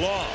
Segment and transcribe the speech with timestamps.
[0.00, 0.32] Long.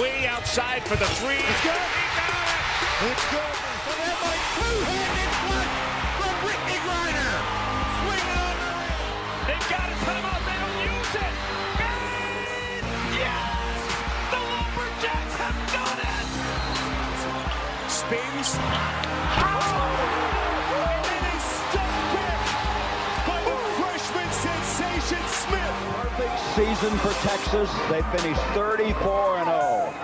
[0.00, 1.36] Way outside for the three.
[1.36, 1.76] It's good.
[1.76, 3.12] He got it.
[3.12, 3.52] It's good.
[3.84, 5.76] So that might two-handed flush
[6.16, 7.36] from Brittney Griner.
[8.00, 9.12] Swing on the rim.
[9.44, 10.40] They've got a timeout.
[10.40, 11.34] They don't use it.
[11.84, 13.76] And yes!
[14.32, 16.26] The Lumberjacks have done it!
[17.92, 18.56] Spins.
[19.36, 20.27] Oh!
[26.18, 27.70] Perfect season for Texas.
[27.88, 29.94] They finished 34 and 0.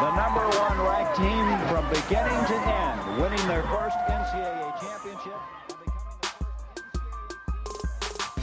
[0.00, 5.34] The number one ranked team from beginning to end, winning their first NCAA championship.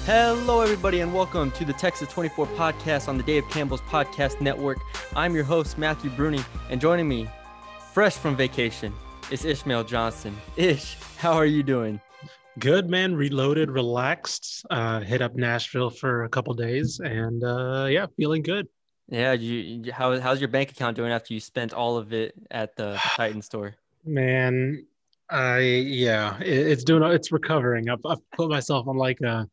[0.05, 4.79] Hello, everybody, and welcome to the Texas 24 podcast on the Dave Campbell's Podcast Network.
[5.15, 7.29] I'm your host, Matthew Bruni, and joining me,
[7.93, 8.93] fresh from vacation,
[9.31, 10.35] is Ishmael Johnson.
[10.57, 12.01] Ish, how are you doing?
[12.59, 14.65] Good man, reloaded, relaxed.
[14.69, 18.67] Uh, hit up Nashville for a couple days, and uh, yeah, feeling good.
[19.09, 22.75] Yeah, you, how, how's your bank account doing after you spent all of it at
[22.75, 23.75] the Titan store?
[24.05, 24.85] Man,
[25.29, 27.03] I yeah, it, it's doing.
[27.11, 27.89] It's recovering.
[27.89, 29.47] I've, I've put myself on like a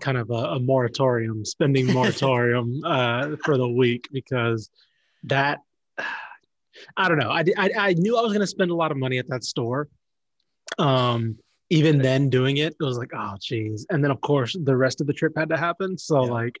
[0.00, 4.70] kind of a, a moratorium, spending moratorium uh, for the week because
[5.24, 5.60] that
[6.96, 7.30] I don't know.
[7.30, 9.88] I, I I knew I was gonna spend a lot of money at that store.
[10.78, 11.38] Um,
[11.70, 13.86] even then, doing it, it was like, oh, geez.
[13.90, 15.98] And then, of course, the rest of the trip had to happen.
[15.98, 16.30] So, Yeah.
[16.32, 16.60] like,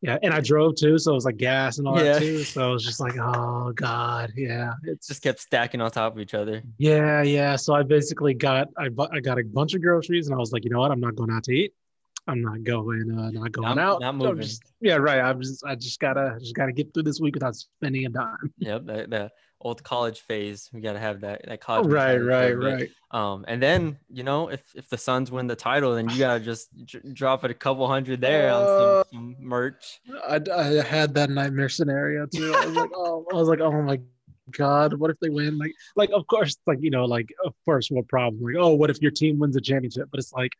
[0.00, 2.12] yeah, and I drove too, so it was like gas and all Yeah.
[2.14, 2.44] that too.
[2.44, 6.20] So it was just like, oh god, yeah, It Just kept stacking on top of
[6.20, 6.62] each other.
[6.78, 7.56] yeah, yeah.
[7.56, 10.52] So I basically got I bu- I got a bunch of groceries, and I was
[10.52, 11.72] like, you know what, I'm not going out to eat.
[12.28, 14.00] I'm not going, uh, not going Not- out.
[14.00, 14.42] not moving.
[14.42, 15.18] just- yeah, right.
[15.18, 18.52] I'm just, I just gotta, just gotta get through this week without spending a dime.
[18.58, 20.70] Yep, the, the old college phase.
[20.72, 21.90] We got to have that, that college.
[21.90, 22.88] right, right, right.
[23.10, 26.40] Um, and then you know, if if the Suns win the title, then you gotta
[26.44, 30.00] just dr- drop it a couple hundred there on Uh, some, some merch.
[30.28, 32.52] I, I had that nightmare scenario too.
[32.54, 34.00] I was like, oh, I was like, oh my
[34.50, 35.58] god, what if they win?
[35.58, 38.42] Like, like of course, like you know, like of course, what problem?
[38.42, 40.08] Like, oh, what if your team wins a championship?
[40.10, 40.52] But it's like,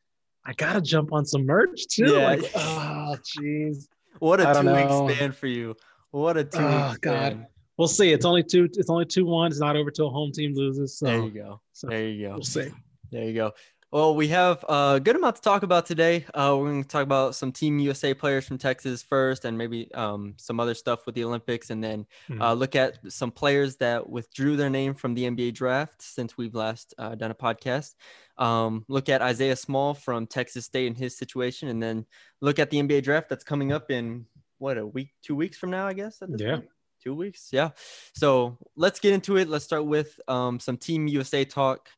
[0.44, 2.12] I gotta jump on some merch too.
[2.14, 2.26] Yeah.
[2.26, 3.86] Like, oh, jeez.
[4.20, 5.76] What a two week span for you.
[6.10, 7.46] What a two week Oh, God.
[7.78, 7.82] Span.
[7.82, 8.12] We'll see.
[8.12, 8.68] It's only two.
[8.74, 9.50] It's only two one.
[9.50, 10.98] It's not over till home team loses.
[10.98, 11.60] So There you go.
[11.72, 12.34] so There you go.
[12.34, 12.68] we'll see.
[13.10, 13.52] There you go.
[13.90, 16.26] Well, we have a good amount to talk about today.
[16.34, 19.90] Uh, we're going to talk about some Team USA players from Texas first, and maybe
[19.94, 22.06] um, some other stuff with the Olympics, and then
[22.38, 26.54] uh, look at some players that withdrew their name from the NBA draft since we've
[26.54, 27.94] last uh, done a podcast.
[28.36, 32.04] Um, look at Isaiah Small from Texas State and his situation, and then
[32.42, 34.26] look at the NBA draft that's coming up in
[34.58, 36.20] what a week, two weeks from now, I guess.
[36.20, 36.56] At this Yeah.
[36.56, 36.68] point?
[37.02, 37.48] Two weeks.
[37.52, 37.70] Yeah.
[38.14, 39.48] So let's get into it.
[39.48, 41.88] Let's start with um, some Team USA talk.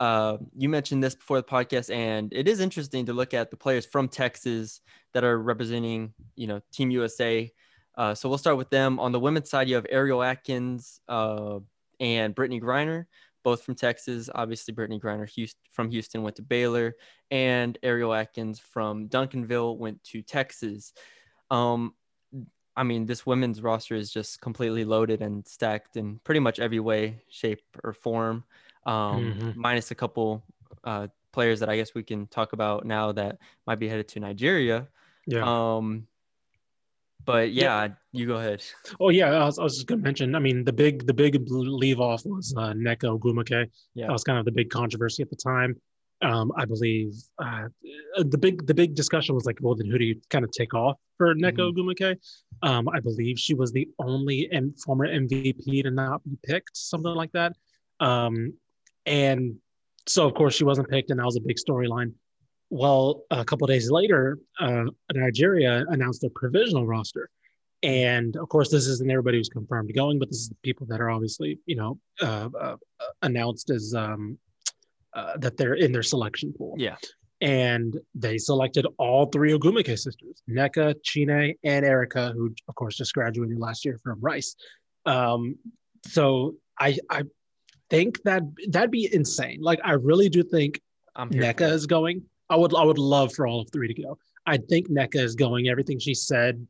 [0.00, 3.56] Uh, you mentioned this before the podcast, and it is interesting to look at the
[3.56, 4.80] players from Texas
[5.14, 7.50] that are representing, you know, Team USA.
[7.96, 9.00] Uh, so we'll start with them.
[9.00, 11.58] On the women's side, you have Ariel Atkins uh,
[11.98, 13.06] and Brittney Griner,
[13.42, 14.30] both from Texas.
[14.32, 16.94] Obviously, Brittney Griner Houston, from Houston went to Baylor,
[17.32, 20.92] and Ariel Atkins from Duncanville went to Texas.
[21.50, 21.94] Um,
[22.78, 26.80] I mean, this women's roster is just completely loaded and stacked in pretty much every
[26.80, 28.44] way, shape, or form,
[28.86, 29.56] um, Mhm.
[29.56, 30.42] minus a couple
[30.84, 34.20] uh, players that I guess we can talk about now that might be headed to
[34.20, 34.86] Nigeria.
[35.26, 35.44] Yeah.
[35.44, 36.06] Um,
[37.24, 38.62] but yeah, you go ahead.
[39.00, 39.30] oh yeah.
[39.32, 40.34] I was, I was just gonna mention.
[40.34, 43.68] I mean, the big the big leave off was uh, Nneka Ogwumike.
[43.94, 44.06] Yeah.
[44.06, 45.76] That was kind of the big controversy at the time.
[46.20, 47.68] Um, I believe uh,
[48.16, 50.74] the big the big discussion was like, well, then who do you kind of take
[50.74, 52.16] off for Nneka Ogwumike?
[52.62, 57.14] Um, I believe she was the only M- former MVP to not be picked, something
[57.14, 57.52] like that.
[58.00, 58.54] Um,
[59.06, 59.56] and
[60.06, 62.12] so of course she wasn't picked, and that was a big storyline.
[62.70, 64.84] Well, a couple of days later, uh,
[65.14, 67.30] Nigeria announced their provisional roster.
[67.82, 71.00] And of course, this isn't everybody who's confirmed going, but this is the people that
[71.00, 72.76] are obviously, you know, uh, uh,
[73.22, 74.36] announced as um,
[75.18, 76.74] uh, that they're in their selection pool.
[76.78, 76.96] Yeah.
[77.40, 83.14] And they selected all three Ogwumike sisters, Nneka, Chiney, and Erica, who of course just
[83.14, 84.54] graduated last year from Rice.
[85.06, 85.56] Um,
[86.06, 87.22] so I I
[87.90, 89.60] think that that'd be insane.
[89.60, 90.80] Like I really do think
[91.16, 91.42] I'm here.
[91.42, 91.74] for Nneka it.
[91.74, 92.22] is going.
[92.50, 94.18] I would I would love for all of three to go.
[94.46, 95.68] I think Nneka is going.
[95.68, 96.64] Everything she said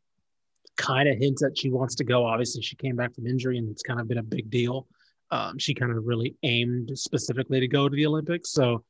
[0.76, 2.24] kind of hints that she wants to go.
[2.24, 4.86] Obviously, she came back from injury and it's kind of been a big deal.
[5.30, 8.52] Um, she kind of really aimed specifically to go to the Olympics.
[8.52, 8.84] So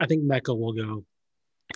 [0.00, 1.04] I think Mecca will go.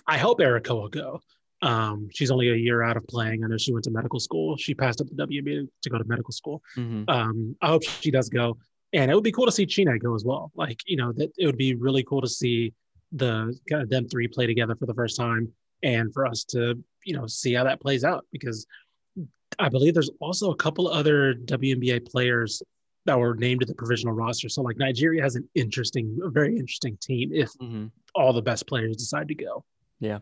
[0.07, 1.21] I hope Erica will go.
[1.61, 3.43] Um, she's only a year out of playing.
[3.43, 4.57] I know she went to medical school.
[4.57, 6.61] She passed up the WNBA to go to medical school.
[6.75, 7.09] Mhm.
[7.09, 8.57] Um, I hope she does go.
[8.93, 10.51] And it would be cool to see Chiney go as well.
[10.55, 12.73] Like, you know, that it would be really cool to see
[13.11, 15.51] the kind of them three play together for the first time
[15.83, 18.65] and for us to, you know, see how that plays out because
[19.59, 22.61] I believe there's also a couple other WNBA players
[23.07, 24.49] that were named to the provisional roster.
[24.49, 27.89] So like Nigeria has an interesting, a very interesting team if Mhm.
[28.13, 29.63] all the best players decide to go.
[29.99, 30.19] Yeah.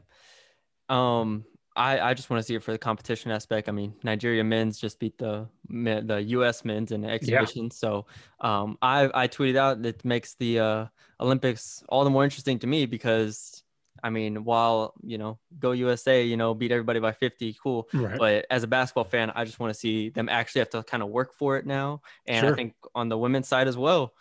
[0.88, 1.44] Um,
[1.76, 3.68] I, I just want to see it for the competition aspect.
[3.68, 6.64] I mean, Nigeria men's just beat the men- the U.S.
[6.64, 7.70] men's in the exhibition.
[7.70, 8.06] So,
[8.40, 10.86] um, I I tweeted out that makes the uh,
[11.20, 13.62] Olympics all the more interesting to me because,
[14.04, 17.88] I mean, while you know, go USA, you know, beat everybody by 50, cool.
[17.94, 18.18] Right.
[18.18, 21.04] But as a basketball fan, I just want to see them actually have to kind
[21.04, 22.02] of work for it now.
[22.26, 24.14] And I think on the women's side as well,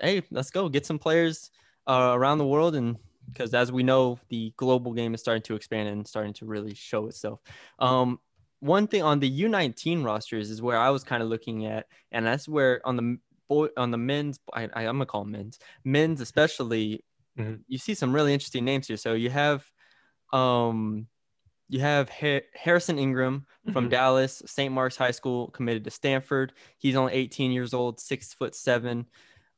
[0.00, 1.50] hey, let's go get some players
[1.86, 2.96] uh, around the world and
[3.32, 6.74] because as we know, the global game is starting to expand and starting to really
[6.74, 7.40] show itself.
[7.78, 8.20] Um,
[8.60, 12.26] one thing on the U19 rosters is where I was kind of looking at, and
[12.26, 13.18] that's where on the
[13.48, 17.04] boy on the men's, I, I, am gonna call them men's, men's especially,
[17.38, 17.62] Mhm.
[17.68, 18.96] you see some really interesting names here.
[18.96, 19.64] So you have,
[20.32, 21.06] um,
[21.68, 23.90] you have Ha- Harrison Ingram from Mhm.
[23.90, 24.72] Dallas, St.
[24.72, 26.52] Mark's High School, committed to Stanford.
[26.78, 29.06] He's only 18 years old, six foot seven.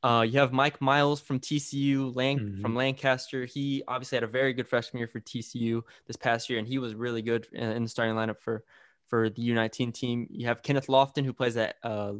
[0.02, 2.62] Uh, you have Mike Miles from TCU, Lan- Mhm.
[2.62, 3.44] from Lancaster.
[3.44, 6.78] He obviously had a very good freshman year for TCU this past year, and he
[6.78, 8.64] was really good in, the starting lineup for
[9.08, 10.28] for the U19 team.
[10.30, 12.14] You have Kenneth Lofton, who plays at uh,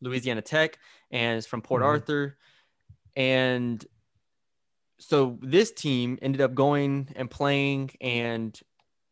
[0.00, 0.78] Louisiana Tech
[1.10, 1.86] and is from Port Mhm.
[1.86, 2.38] Arthur.
[3.16, 3.84] And
[5.02, 8.58] so this team ended up going and playing and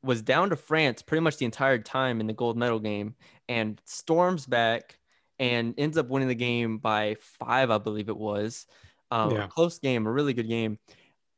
[0.03, 3.15] was down to France pretty much the entire time in the gold medal game
[3.49, 4.99] and storms back
[5.39, 8.67] and ends up winning the game by five, I believe it was.
[9.11, 9.45] Um, Yeah.
[9.45, 10.79] A close game, a really good game.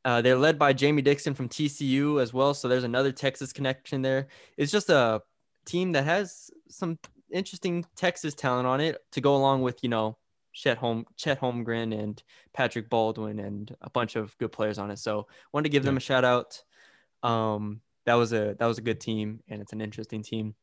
[0.05, 2.53] Uh, they're led by Jamie Dixon from TCU as well.
[2.53, 4.27] So there's another Texas connection there.
[4.57, 5.21] It's just a
[5.65, 6.99] team that has some
[7.31, 10.17] interesting Texas talent on it to go along with, you know,
[10.53, 12.21] Chet, Home, Chet Holmgren and
[12.53, 14.99] Patrick Baldwin and a bunch of good players on it.
[14.99, 16.61] So wanted to give them a shout out.
[17.23, 20.55] Um, that was a that was a good team and it's an interesting team.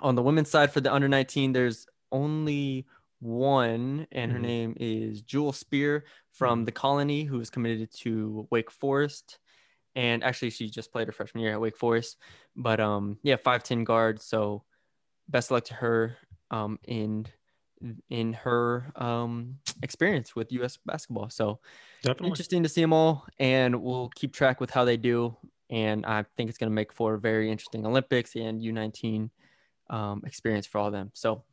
[0.00, 2.86] On the women's side for the under 19, there's only
[3.20, 4.42] one, and her Mhm.
[4.42, 9.38] name is Jewel Spear from the Colony, who is committed to Wake Forest.
[9.94, 12.18] And actually, she just played her freshman year at Wake Forest.
[12.56, 14.20] But um, yeah, five ten guard.
[14.20, 14.64] So
[15.28, 16.16] best of luck to her
[16.50, 17.26] um in
[18.10, 20.78] in her um experience with U.S.
[20.84, 21.30] basketball.
[21.30, 21.60] So
[22.02, 22.28] Definitely.
[22.28, 25.36] interesting to see them all, and we'll keep track with how they do.
[25.70, 29.30] And I think it's going to make for a very interesting Olympics and U19
[29.90, 31.10] um, experience for all of them.
[31.14, 31.44] So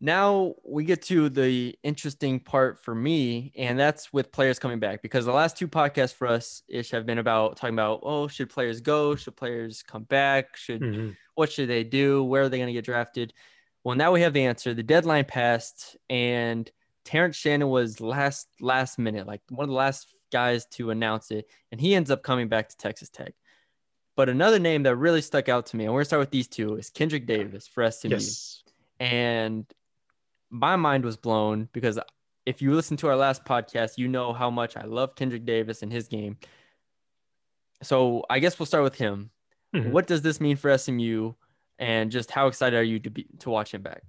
[0.00, 5.02] now we get to the interesting part for me, and that's with players coming back
[5.02, 8.48] because the last two podcasts for us ish have been about talking about oh, should
[8.48, 9.16] players go?
[9.16, 10.56] Should players come back?
[10.56, 11.16] Should Mhm.
[11.34, 12.22] what should they do?
[12.22, 13.34] Where are they going to get drafted?
[13.84, 14.74] Well, now we have the answer.
[14.74, 16.70] The deadline passed, and
[17.04, 21.46] Terrence Shannon was last last minute, like one of the last guys to announce it,
[21.72, 23.34] and he ends up coming back to Texas Tech.
[24.16, 26.48] But another name that really stuck out to me, and we're gonna start with these
[26.48, 28.10] two, is Kendrick Davis for SMU.
[28.10, 28.62] Yes.
[29.00, 29.64] And
[30.50, 31.98] my mind was blown because
[32.44, 35.82] if you listen to our last podcast, you know how much I love Kendrick Davis
[35.82, 36.36] and his game.
[37.82, 39.30] So I guess we'll start with him.
[39.74, 39.92] Mhm.
[39.92, 41.34] What does this mean for SMU,
[41.78, 44.02] and just how excited are you to be to watch him back?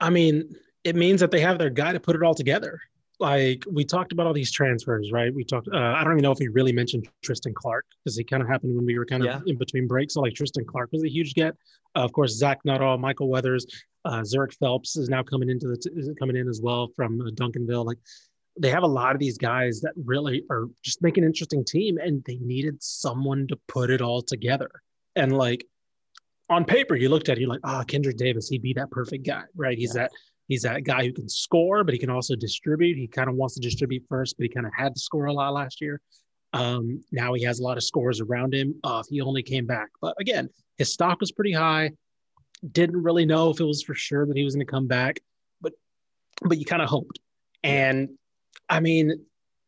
[0.00, 0.54] I mean,
[0.84, 2.80] it means that they have their guy to put it all together.
[3.18, 5.34] Like we talked about all these transfers, right?
[5.34, 5.68] We talked.
[5.72, 8.48] Uh, I don't even know if we really mentioned Tristan Clark because he kind of
[8.48, 9.40] happened when we were kind of Yeah.
[9.46, 10.14] in between breaks.
[10.14, 11.54] So like Tristan Clark was a huge get.
[11.96, 13.66] Uh, of course, Zach Nuttall, Michael Weathers,
[14.04, 17.18] uh, Zhuric Phelps is now coming into the t- is coming in as well from
[17.22, 17.86] uh, Duncanville.
[17.86, 17.98] Like
[18.60, 21.96] they have a lot of these guys that really are just making an interesting team,
[21.96, 24.70] and they needed someone to put it all together.
[25.14, 25.66] And like
[26.48, 29.26] on paper, you looked at it, you're like, ah, Kendrick Davis, he'd be that perfect
[29.26, 29.76] guy, right?
[29.76, 30.02] He's Yeah.
[30.02, 30.10] that
[30.48, 32.96] he's that guy who can score, but he can also distribute.
[32.96, 35.32] He kind of wants to distribute first, but he kind of had to score a
[35.32, 36.00] lot last year.
[36.52, 38.76] Um, now he has a lot of scores around him.
[38.84, 40.48] Uh, he only came back, but again,
[40.78, 41.90] his stock was pretty high.
[42.70, 45.18] Didn't really know if it was for sure that he was going to come back,
[45.60, 45.72] but
[46.42, 47.18] but you kind of hoped.
[47.64, 48.10] And
[48.68, 49.24] I mean,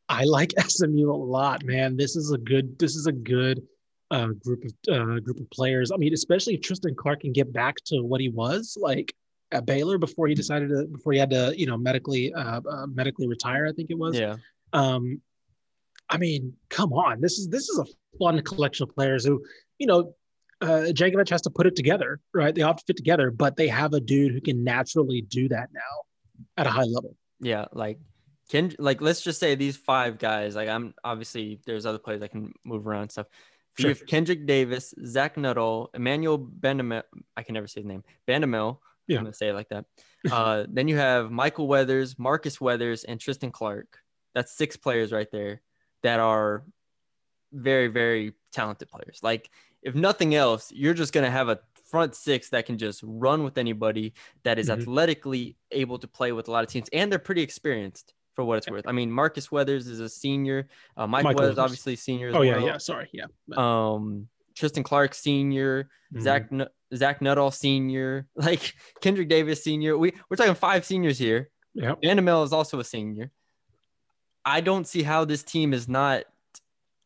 [0.08, 1.97] I like SMU a lot, man.
[1.97, 2.78] This is a good.
[2.78, 3.66] This is a good
[4.11, 5.91] uh, group of uh, group of players.
[5.91, 9.15] I mean, especially if Tristan Clark can get back to what he was like
[9.50, 12.87] at Baylor before he decided to before he had to you know medically uh, uh,
[12.87, 13.67] medically retire.
[13.67, 14.19] I think it was.
[14.19, 14.37] Yeah,
[14.73, 15.21] Um,
[16.11, 17.21] I mean, come on.
[17.21, 17.85] This is this is a
[18.19, 19.43] fun collection of players who,
[19.79, 20.15] you know,
[20.61, 22.55] uh, Jankovich has to put it together, right?
[22.55, 25.49] They all have to fit together, but they have a dude who can naturally do
[25.49, 27.15] that now at a high level.
[27.41, 27.67] yeah.
[27.73, 27.99] Like,
[28.50, 30.57] Ken, like let's just say these five guys.
[30.57, 33.27] Like, I'm obviously there's other players that can move around and stuff.
[33.78, 33.90] Sure.
[33.90, 37.02] You have Kendrick Davis, Zach Nuttall, Emmanuel Bandoumel.
[37.37, 38.02] I can never say his name.
[38.26, 38.78] Bandoumel.
[39.06, 39.18] Yeah.
[39.18, 39.85] I'm gonna say it like that.
[40.32, 44.00] Uh, then you have Michael Weathers, Marcus Weathers, and Tristan Clark.
[44.35, 45.62] That's six players right there
[46.02, 46.64] that are
[47.52, 49.20] very, very talented players.
[49.23, 49.49] Like,
[49.80, 53.58] if nothing else, you're just gonna have a front six that can just run with
[53.58, 54.80] anybody, that is Mhm.
[54.82, 58.59] athletically able to play with a lot of teams, and they're pretty experienced for what
[58.59, 58.87] it's worth.
[58.87, 60.68] I mean, Marcus Weathers is a senior.
[60.97, 61.59] Uh, Mike Michael Weathers, Weathers.
[61.59, 62.30] obviously senior.
[62.33, 62.66] Oh yeah, well.
[62.66, 62.78] yeah.
[62.78, 63.25] Sorry, yeah.
[63.57, 65.88] Um, Tristan Clark senior.
[66.14, 66.21] Mhm.
[66.23, 68.28] Zach Nu- Zach Nuttall senior.
[68.37, 69.99] Like Kendrick Davis senior.
[69.99, 71.50] We we're talking five seniors here.
[71.75, 71.99] Yep.
[72.00, 73.33] Vanderbilt is also a senior.
[74.45, 76.23] I don't see how this team is not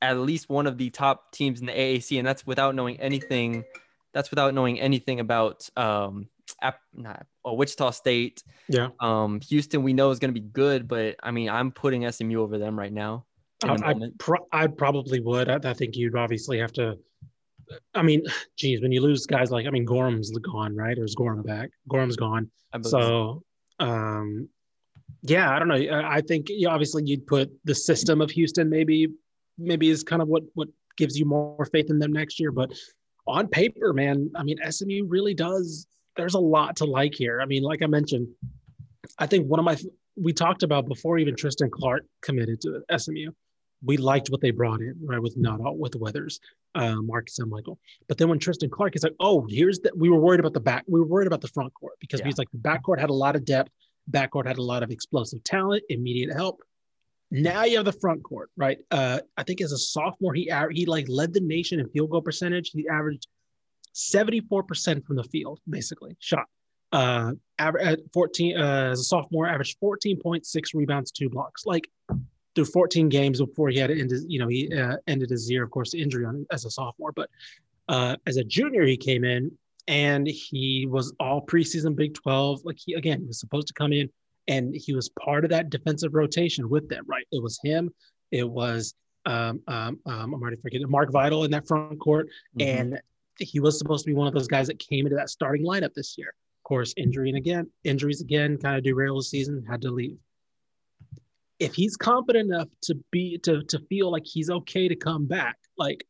[0.02, 3.64] at least one of the top teams in the AAC, and that's without knowing anything.
[4.12, 6.28] That's without knowing anything about um,
[6.60, 8.42] App, not, oh, Wichita State.
[8.68, 8.88] Yeah.
[9.00, 12.40] Um, Houston, we know is going to be good, but I mean, I'm putting SMU
[12.40, 13.24] over them right now.
[13.60, 15.48] the I, I, pro- I probably would.
[15.48, 16.98] I, I think you'd obviously have to.
[17.94, 18.22] I mean,
[18.56, 20.98] geez, when you lose guys like I mean, Gorham's gone, right?
[20.98, 21.70] Or is Gorham back?
[21.88, 22.50] Gorham's gone.
[22.82, 23.42] So,
[23.80, 24.48] um,
[25.22, 25.74] yeah, I don't know.
[25.74, 29.08] I I think yeah, obviously you'd put the system of Houston maybe
[29.58, 32.52] maybe is kind of what what gives you more faith in them next year.
[32.52, 32.72] But
[33.26, 35.86] on paper, man, I mean, SMU really does.
[36.16, 37.40] There's a lot to like here.
[37.40, 38.28] I mean, like I mentioned,
[39.18, 39.76] I think one of my
[40.16, 43.30] we talked about before even Tristan Clark committed to SMU.
[43.84, 45.20] We liked what they brought in, right?
[45.20, 46.38] With Nuttall with Weathers,
[46.74, 47.78] uh, Marcus and Michael.
[48.08, 49.96] But then when Tristan Clark is like, oh, here's that.
[49.96, 52.26] we were worried about the back, we were worried about the front court because Yeah.
[52.26, 53.70] he's like the backcourt had a lot of depth,
[54.10, 56.62] backcourt had a lot of explosive talent, immediate help.
[57.32, 58.78] Now you have the front court, right?
[58.90, 62.20] Uh, I think as a sophomore, he he like led the nation in field goal
[62.20, 62.70] percentage.
[62.70, 63.26] He averaged
[63.94, 66.46] 74% from the field, basically, shot.
[66.92, 71.64] Uh, aver- at 14 uh, as a sophomore, averaged 14.6 rebounds, two blocks.
[71.64, 71.88] Like
[72.54, 75.50] through 14 games before he had to end his, you know, he uh, ended his
[75.50, 77.12] year, of course, injury on as a sophomore.
[77.12, 77.30] But
[77.88, 79.50] uh, as a junior, he came in
[79.88, 82.60] and he was all preseason Big 12.
[82.64, 84.10] Like he again, he was supposed to come in
[84.48, 87.04] and he was part of that defensive rotation with them.
[87.06, 87.26] Right?
[87.32, 87.90] It was him.
[88.30, 88.94] It was
[89.24, 92.66] um, um, um, I'm already forgetting Mark Vital in that front court, Mhm.
[92.66, 93.00] and
[93.38, 95.94] he was supposed to be one of those guys that came into that starting lineup
[95.94, 96.28] this year.
[96.28, 99.64] Of course, injury and again, injuries again kind of derailed the season.
[99.68, 100.18] Had to leave.
[101.58, 105.56] If he's confident enough to be to to feel like he's okay to come back,
[105.76, 106.04] like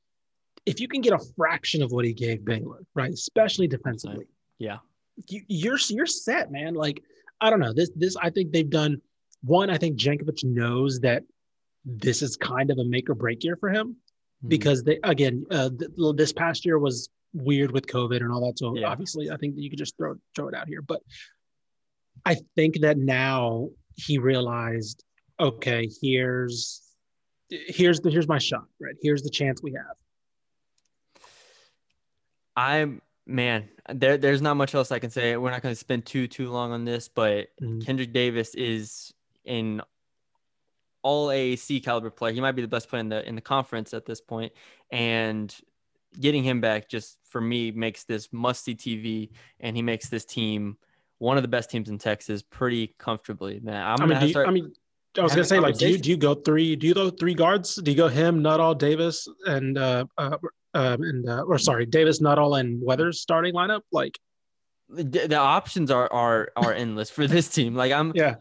[0.67, 4.26] if you can get a fraction of what he gave Baylor, right, especially defensively,
[4.59, 4.79] yeah.
[5.29, 6.75] you, you're you're set, man.
[6.75, 7.02] Like
[7.41, 9.00] I don't know this this I think they've done
[9.43, 9.71] one.
[9.71, 11.23] I think Jankovich knows that
[11.85, 13.97] this is kind of a make or break year for him
[14.45, 14.49] Mhm.
[14.49, 18.59] because they again uh, th- this past year was weird with COVID and all that.
[18.59, 18.89] So Yeah.
[18.89, 20.83] obviously, I think that you could just throw throw it out here.
[20.83, 21.03] But
[22.27, 25.05] I think that now he realized,
[25.41, 26.83] okay, here's
[27.51, 28.95] here's the here's my shot, right?
[29.03, 29.97] Here's the chance we have.
[32.57, 35.37] I'm man, there there's not much else I can say.
[35.37, 37.85] We're not going to spend too too long on this, but Mhm.
[37.85, 39.13] Kendrick Davis is
[39.45, 39.81] in
[41.02, 42.32] all AAC caliber player.
[42.32, 44.52] He might be the best player in the in the conference at this point,
[44.90, 45.54] and
[46.18, 49.30] getting him back just for me makes this must see TV,
[49.61, 50.76] and he makes this team
[51.18, 53.61] one of the best teams in Texas pretty comfortably.
[53.61, 54.49] Man, I'm I mean, have to you, start.
[54.49, 54.73] I mean,
[55.18, 56.76] I was gonna say, like, do you do you go three?
[56.76, 57.76] Do you go three guards?
[57.76, 60.37] Do you go him, Nuttall, Davis, and uh, uh
[60.75, 63.82] um, and uh, or sorry, Davis, Nuttall, and Weathers starting lineup?
[63.92, 64.18] Like,
[64.88, 67.75] the, the options are are are endless for this team.
[67.75, 68.37] Like I'm yeah,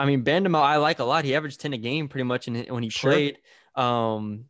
[0.00, 1.26] I mean, Bandamo, I like a lot.
[1.26, 3.10] He averaged 10 a game pretty much in, when he Sure.
[3.12, 3.38] played.
[3.74, 4.46] Um,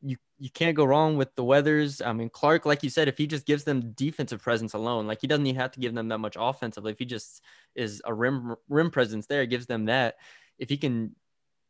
[0.00, 2.00] you you can't go wrong with the weathers.
[2.00, 5.20] I mean, Clark, like you said, if he just gives them defensive presence alone, like
[5.20, 6.92] he doesn't even have to give them that much offensively.
[6.92, 7.42] If he just
[7.74, 10.16] is a rim rim presence there, gives them that.
[10.58, 11.14] If he can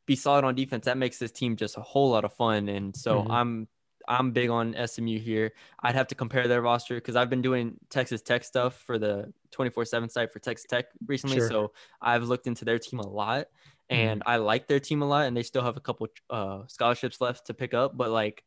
[0.06, 2.68] be solid on defense, that makes this team just a whole lot of fun.
[2.68, 3.30] And so Mhm.
[3.30, 3.68] I'm
[4.08, 5.52] I'm big on SMU here.
[5.82, 9.32] I'd have to compare their roster because I've been doing Texas Tech stuff for the
[9.52, 11.38] 24/7 site for Texas Tech recently.
[11.38, 11.48] Sure.
[11.48, 13.48] So I've looked into their team a lot,
[13.88, 14.28] and Mm-hmm.
[14.28, 15.26] I like their team a lot.
[15.26, 18.44] And they still have a couple uh, scholarships left to pick up, but like.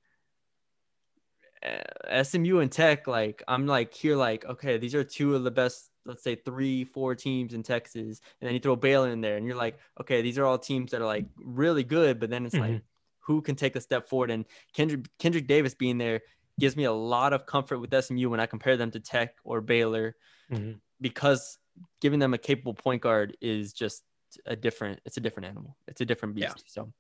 [1.63, 5.51] uh, SMU and Tech, like I'm like here, like okay, these are two of the
[5.51, 9.37] best, let's say three, four teams in Texas, and then you throw Baylor in there,
[9.37, 12.45] and you're like, okay, these are all teams that are like really good, but then
[12.45, 12.81] it's like,
[13.29, 14.31] who can take a step forward?
[14.31, 14.43] And
[14.73, 16.21] Kendrick Kendrick Davis being there
[16.59, 19.61] gives me a lot of comfort with SMU when I compare them to Tech or
[19.61, 20.15] Baylor,
[20.51, 20.79] Mhm.
[20.99, 21.59] because
[22.01, 24.03] giving them a capable point guard is just
[24.47, 24.99] a different.
[25.05, 25.77] It's a different animal.
[25.87, 26.47] It's a different beast.
[26.57, 26.63] Yeah.
[26.65, 26.93] So,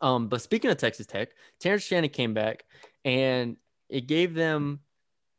[0.00, 2.64] um, but speaking of Texas Tech, Terrence Shannon came back
[3.04, 3.56] and
[3.88, 4.80] it gave them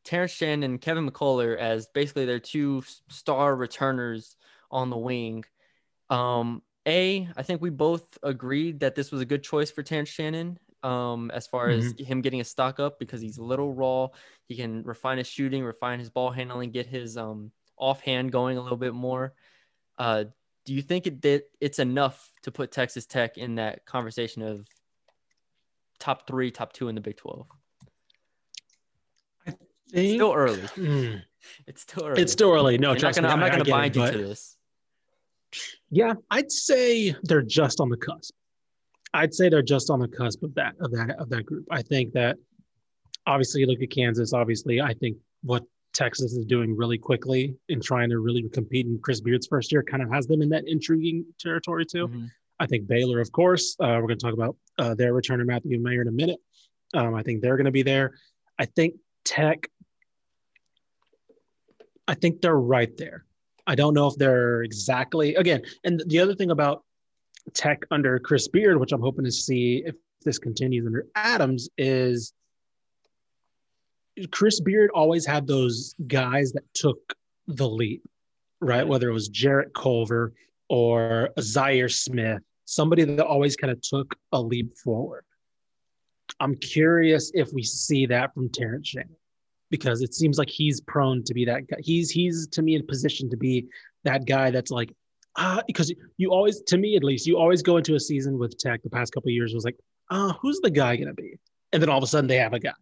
[0.03, 4.35] Terrence Shannon and Kevin McCullar as basically their two star returners
[4.69, 5.45] on the wing.
[6.09, 10.09] Um, a, I think we both agreed that this was a good choice for Terrence
[10.09, 10.57] Shannon.
[10.83, 14.09] Um, as far as him getting a stock up because he's a little raw,
[14.47, 18.61] he can refine his shooting, refine his ball handling, get his um offhand going a
[18.61, 19.33] little bit more.
[19.97, 20.25] Uh,
[20.65, 24.63] do you think it did it's enough to put Texas Tech in that conversation of
[25.99, 27.47] top three, top two in the Big Twelve?
[29.91, 30.61] Think- Still early.
[30.61, 31.15] Hmm.
[31.67, 32.21] It's still early.
[32.23, 32.77] It's still early.
[32.79, 33.33] No, You're not trust gonna, me.
[33.33, 34.57] I'm not going to bind you but- to this.
[35.89, 38.33] Yeah, I'd say they're just on the cusp.
[39.13, 41.65] I'd say they're just on the cusp of that of that of that group.
[41.71, 42.37] I think that
[43.25, 44.33] obviously you look at Kansas.
[44.33, 48.99] Obviously, I think what Texas is doing really quickly in trying to really compete in
[49.01, 52.07] Chris Beard's first year kind of has them in that intriguing territory too.
[52.07, 52.29] Mhm.
[52.59, 53.75] I think Baylor, of course.
[53.79, 56.39] Uh, we're going to talk about uh, their returner Matthew Mayer in a minute.
[56.93, 58.13] Um, I think they're going to be there.
[58.59, 59.69] I think Tech.
[62.07, 63.25] I think they're right there.
[63.67, 65.61] I don't know if they're exactly again.
[65.83, 66.83] And the other thing about
[67.53, 72.33] Tech under Chris Beard, which I'm hoping to see if this continues under Adams, is
[74.31, 77.13] Chris Beard always had those guys that took
[77.47, 78.03] the leap,
[78.59, 78.87] right?
[78.87, 80.33] Whether it was Jarrett Culver
[80.69, 85.25] or Zhaire Smith, somebody that always kind of took a leap forward.
[86.39, 89.15] I'm curious if we see that from Terrence Shannon
[89.71, 91.77] because it seems like he's prone to be that guy.
[91.79, 93.67] He's he's to me in position to be
[94.03, 94.93] that guy that's like
[95.37, 98.57] ah because you always to me at least you always go into a season with
[98.57, 99.77] Tech the past couple of years was like
[100.11, 101.35] ah who's the guy gonna be?
[101.73, 102.73] And then all of a sudden they have a guy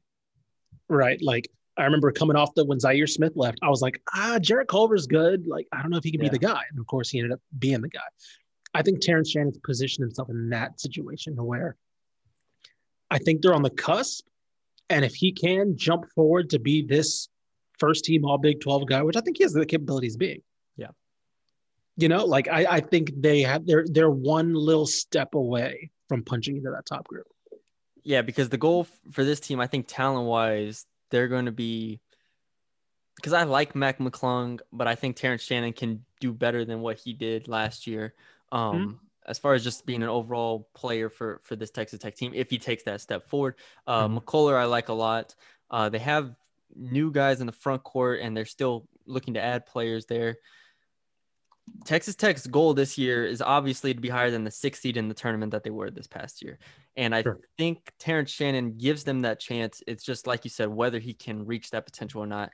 [0.90, 1.20] right?
[1.22, 4.68] Like I remember coming off the when Zhaire Smith left I was like ah Jarrett
[4.68, 5.48] Culver's good.
[5.48, 6.30] Like I don't know if he can Yeah.
[6.30, 6.62] be the guy.
[6.70, 8.02] And of course he ended up being the guy.
[8.76, 11.78] I think Terrence Shannon's positioned himself in that situation where
[13.10, 14.26] I think they're on the cusp
[14.90, 17.30] and if he can jump forward to be this
[17.80, 20.42] first team all Big 12 guy, which I think he has the capabilities being.
[20.78, 20.90] Yeah.
[21.98, 26.24] You know, like I, I think they have they're they're one little step away from
[26.24, 27.28] punching into that top group.
[28.04, 32.02] Yeah, because the goal for this team, I think talent wise, they're going to be
[33.16, 36.98] because I like Mac McClung, but I think Terrence Shannon can do better than what
[36.98, 38.14] he did last year.
[38.52, 42.34] Um, As far as just being an overall player for for this Texas Tech team,
[42.34, 43.56] if he takes that step forward,
[43.88, 44.18] uh, Mhm.
[44.20, 45.36] McCullar I like a lot.
[45.70, 46.36] Uh, they have
[46.76, 50.38] new guys in the front court, and they're still looking to add players there.
[51.86, 55.08] Texas Tech's goal this year is obviously to be higher than the sixth seed in
[55.08, 56.60] the tournament that they were this past year.
[56.98, 57.40] And I Sure.
[57.58, 59.82] think Terrence Shannon gives them that chance.
[59.88, 62.52] It's just like you said, whether he can reach that potential or not.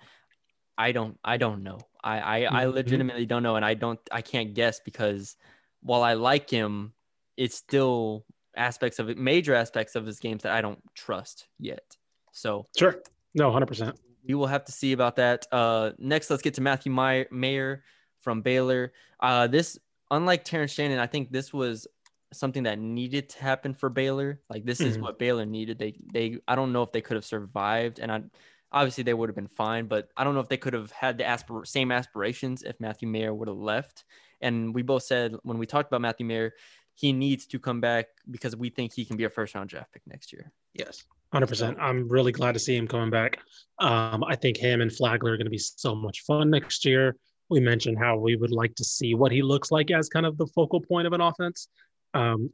[0.78, 1.90] I don't I don't know.
[2.04, 2.68] I I, I Mhm.
[2.68, 3.56] legitimately don't know.
[3.56, 5.38] And I don't I can't guess because
[5.82, 6.94] while I like him,
[7.38, 11.98] it's still aspects of it, major aspects of his games that I don't trust yet.
[12.32, 12.96] So Sure.
[13.34, 13.96] No, 100%.
[14.28, 15.48] we will have to see about that.
[15.52, 17.84] Uh, next, let's get to Matthew Meyer, Mayer
[18.20, 18.92] from Baylor.
[19.20, 19.78] Uh, this,
[20.12, 21.88] unlike Terrence Shannon, I think this was
[22.34, 24.42] something that needed to happen for Baylor.
[24.50, 25.02] Like this is Mhm.
[25.02, 25.80] what Baylor needed.
[25.80, 28.24] They, they, I don't know if they could have survived, and I,
[28.72, 31.18] obviously they would have been fine, but I don't know if they could have had
[31.18, 34.04] the aspir- same aspirations if Matthew Mayer would have left.
[34.42, 36.54] And we both said when we talked about Matthew Mayer,
[36.96, 39.94] he needs to come back because we think he can be a first round draft
[39.94, 40.52] pick next year.
[40.74, 41.04] Yes.
[41.34, 41.78] 100%.
[41.80, 43.40] I'm really glad to see him coming back.
[43.80, 47.16] Um, I think him and Flagler are going to be so much fun next year.
[47.50, 50.38] We mentioned how we would like to see what he looks like as kind of
[50.38, 51.68] the focal point of an offense.
[52.14, 52.50] Um,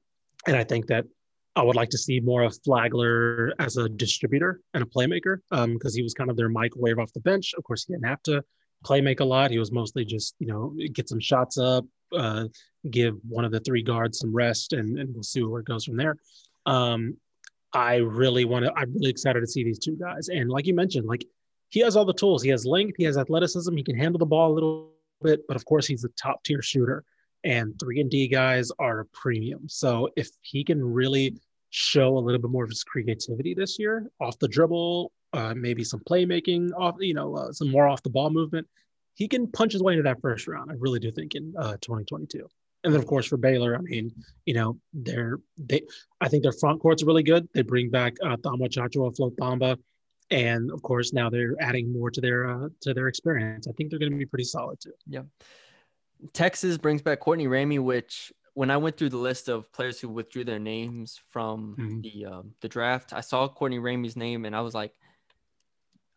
[0.45, 1.05] and I think that
[1.55, 5.95] I would like to see more of Flagler as a distributor and a playmaker because
[5.95, 7.53] he was kind of their microwave off the bench.
[7.57, 8.43] Of course, he didn't have to
[8.85, 9.51] play make a lot.
[9.51, 12.45] He was mostly just, you know, get some shots up, uh,
[12.89, 15.83] give one of the three guards some rest, and, and we'll see where it goes
[15.85, 16.15] from there.
[16.65, 17.17] Um,
[17.73, 20.29] I really want to, I'm really excited to see these two guys.
[20.29, 21.25] And like you mentioned, like
[21.69, 22.41] he has all the tools.
[22.41, 25.57] He has length, he has athleticism, he can handle the ball a little bit, but
[25.57, 27.03] of course he's a top tier shooter.
[27.43, 29.67] And three and D guys are a premium.
[29.67, 31.35] So if he can really
[31.69, 35.83] show a little bit more of his creativity this year off the dribble, uh, maybe
[35.83, 38.67] some playmaking off, you know, uh, some more off the ball movement,
[39.13, 40.71] he can punch his way into that first round.
[40.71, 42.47] I really do think in uh, 2022.
[42.83, 44.11] And then of course for Baylor, I mean,
[44.45, 45.81] you know, they're they
[46.21, 47.47] I think their front court's really good.
[47.53, 49.77] They bring back uh, Thamba Chachua, Flo Thamba,
[50.29, 53.67] and of course now they're adding more to their uh, to their experience.
[53.67, 54.93] I think they're going to be pretty solid too.
[55.07, 55.23] Yeah.
[56.33, 60.07] Texas brings back Courtney Ramey, which when I went through the list of players who
[60.07, 62.01] withdrew their names from Mhm.
[62.03, 64.93] the um, the draft, I saw Courtney Ramey's name and I was like,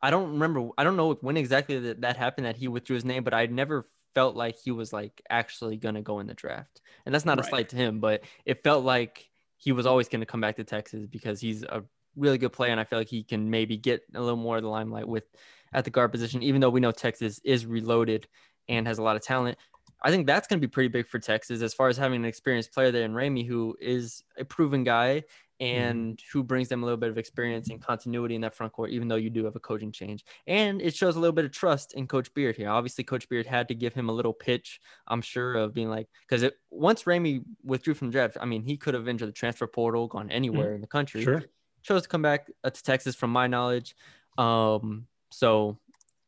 [0.01, 3.05] I don't remember, I don't know when exactly that, that happened that he withdrew his
[3.05, 6.81] name, but I never felt like he was like actually gonna go in the draft.
[7.05, 10.27] And that's not a slight to him, but it felt like he was always gonna
[10.27, 11.83] come back to Texas because he's a
[12.17, 14.63] really good player and I feel like he can maybe get a little more of
[14.63, 15.25] the limelight with
[15.73, 18.27] at the guard position, even though we know Texas is reloaded
[18.69, 19.59] and has a lot of talent.
[20.03, 22.25] I think that's going to be pretty big for Texas as far as having an
[22.25, 25.25] experienced player there in Ramey, who is a proven guy
[25.61, 28.91] and who brings them a little bit of experience and continuity in that front court,
[28.91, 30.25] even though you do have a coaching change.
[30.47, 32.69] And it shows a little bit of trust in Coach Beard here.
[32.69, 36.09] Obviously, Coach Beard had to give him a little pitch, I'm sure, of being like,
[36.29, 39.67] because once Ramey withdrew from the draft, I mean, he could have entered the transfer
[39.67, 41.43] portal, gone anywhere in the country Sure.
[41.83, 43.97] chose to come back uh, to Texas, from my knowledge.
[44.37, 45.79] Um, so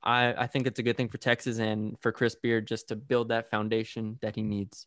[0.03, 2.97] I, I think it's a good thing for Texas and for Chris Beard just to
[2.97, 4.87] build that foundation that he needs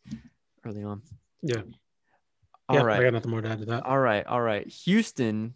[0.65, 1.01] early on.
[1.41, 1.61] Yeah.
[2.79, 2.99] All right.
[2.99, 3.85] I got nothing more to add to that.
[3.85, 4.67] All right, all right.
[4.67, 5.53] Houston,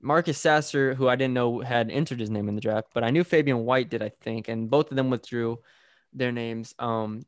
[0.00, 3.10] Marcus Sasser, who I didn't know had entered his name in the draft, but I
[3.10, 5.58] knew Fabian White did, I think, and both of them withdrew
[6.12, 6.74] their names.
[6.78, 7.22] Um,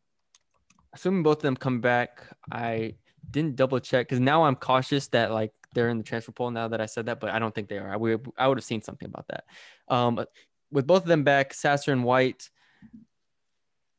[0.92, 2.94] assuming both of them come back, I
[3.30, 6.68] didn't double check because now I'm cautious that like they're in the transfer pool now
[6.68, 7.92] that I said that, but I don't think they are.
[7.92, 9.44] I would I would have seen something about that.
[9.88, 10.24] Um,
[10.70, 12.48] with both of them back, Sasser and White,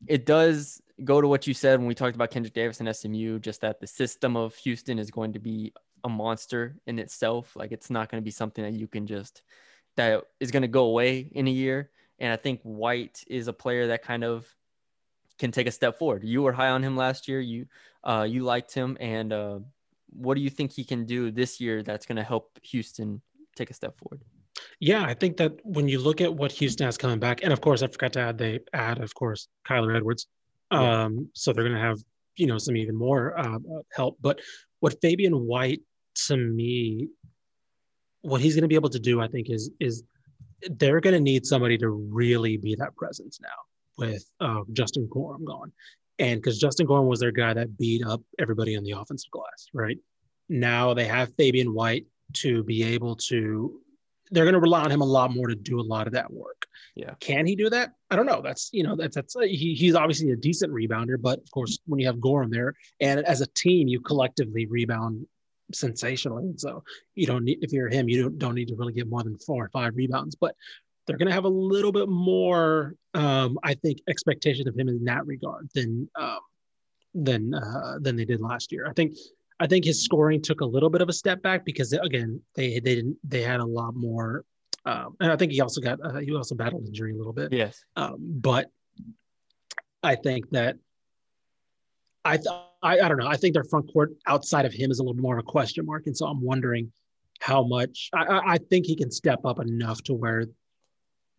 [0.06, 3.38] it does go to what you said when we talked about Kendrick Davis and SMU,
[3.38, 5.72] just that the system of Houston is going to be
[6.04, 7.54] a monster in itself.
[7.56, 9.42] Like it's not going to be something that you can just
[9.96, 11.90] that is going to go away in a year.
[12.18, 14.46] And I think White is a player that kind of
[15.38, 16.24] can take a step forward.
[16.24, 17.40] You were high on him last year.
[17.40, 17.66] You
[18.04, 19.58] uh, you liked him, and uh,
[20.10, 23.22] what do you think he can do this year that's going to help Houston
[23.56, 24.22] take a step forward?
[24.80, 27.60] Yeah, I think that when you look at what Houston has coming back, and of
[27.60, 30.26] course, I forgot to add they add, of course, Kyler Edwards.
[30.72, 31.98] Um, so they're going to have
[32.36, 33.58] you know some even more uh,
[33.92, 34.18] help.
[34.20, 34.40] But
[34.80, 35.80] what Fabian White
[36.26, 37.08] to me,
[38.22, 40.04] what he's going to be able to do, I think, is is
[40.70, 43.48] they're going to need somebody to really be that presence now
[43.98, 45.72] with uh, Justin Gorham gone,
[46.18, 49.68] and because Justin Gorham was their guy that beat up everybody on the offensive glass,
[49.74, 49.98] right?
[50.48, 53.81] Now they have Fabian White to be able to.
[54.32, 56.32] They're going to rely on him a lot more to do a lot of that
[56.32, 56.66] work.
[56.96, 57.14] Yeah.
[57.20, 57.92] Can he do that?
[58.10, 58.42] I don't know.
[58.42, 62.00] That's you know that's that's he, he's obviously a decent rebounder, but of course when
[62.00, 65.26] you have Gorham there, and as a team you collectively rebound
[65.74, 66.44] sensationally.
[66.44, 66.82] And so
[67.14, 69.38] you don't need if you're him, you don't, don't need to really get more than
[69.38, 70.54] four or five rebounds, but
[71.06, 75.04] they're going to have a little bit more, um, I think, expectation of him in
[75.04, 76.38] that regard than um,
[77.14, 78.86] than uh, than they did last year.
[78.88, 79.16] I think
[79.62, 82.80] I think his scoring took a little bit of a step back because again they
[82.80, 84.44] they didn't they had a lot more.
[84.84, 87.52] Um, and I think he also got uh, he also battled injury a little bit.
[87.52, 87.84] Yes.
[87.94, 88.66] Um, but
[90.02, 90.78] I think that
[92.24, 92.48] I, th-
[92.82, 93.28] I I don't know.
[93.28, 95.86] I think their front court outside of him is a little more of a question
[95.86, 96.90] mark, and so I'm wondering
[97.40, 98.10] how much.
[98.12, 100.46] I, I, think he can step up enough to where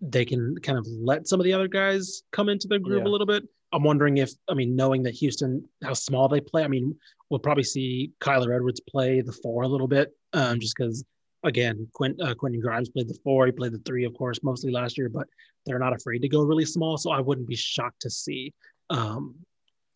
[0.01, 3.09] they can kind of let some of the other guys come into their groove Yeah.
[3.09, 3.43] a little bit.
[3.73, 6.63] I'm wondering if I mean knowing that Houston how small they play.
[6.63, 6.95] I mean
[7.33, 11.03] we'll probably see Kyler Edwards play the four a little bit, um, just because
[11.41, 13.47] again Quint, uh, Quentin Grimes played the four.
[13.47, 15.27] He played the three, of course, mostly last year, but
[15.65, 16.95] they're not afraid to go really small.
[16.95, 18.53] So I wouldn't be shocked to see
[18.91, 19.33] um,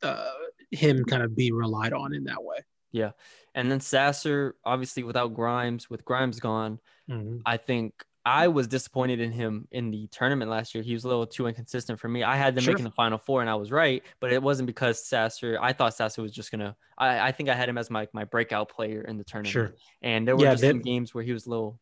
[0.02, 0.32] uh,
[0.72, 2.58] him kind of be relied on in that way.
[2.92, 3.12] Yeah.
[3.54, 7.44] And then Sasser, obviously without Grimes, with Grimes gone, Mhm.
[7.46, 7.94] I think
[8.28, 10.84] I was disappointed in him in the tournament last year.
[10.84, 12.24] He was a little too inconsistent for me.
[12.24, 12.74] I had them Sure.
[12.74, 15.94] making the final four and I was right, but it wasn't because Sasser, I thought
[15.96, 19.02] Sasser was just gonna I, I think I had him as my my breakout player
[19.02, 19.52] in the tournament.
[19.54, 19.74] Sure.
[20.02, 21.80] And there were Yeah, just that- some games where he was a little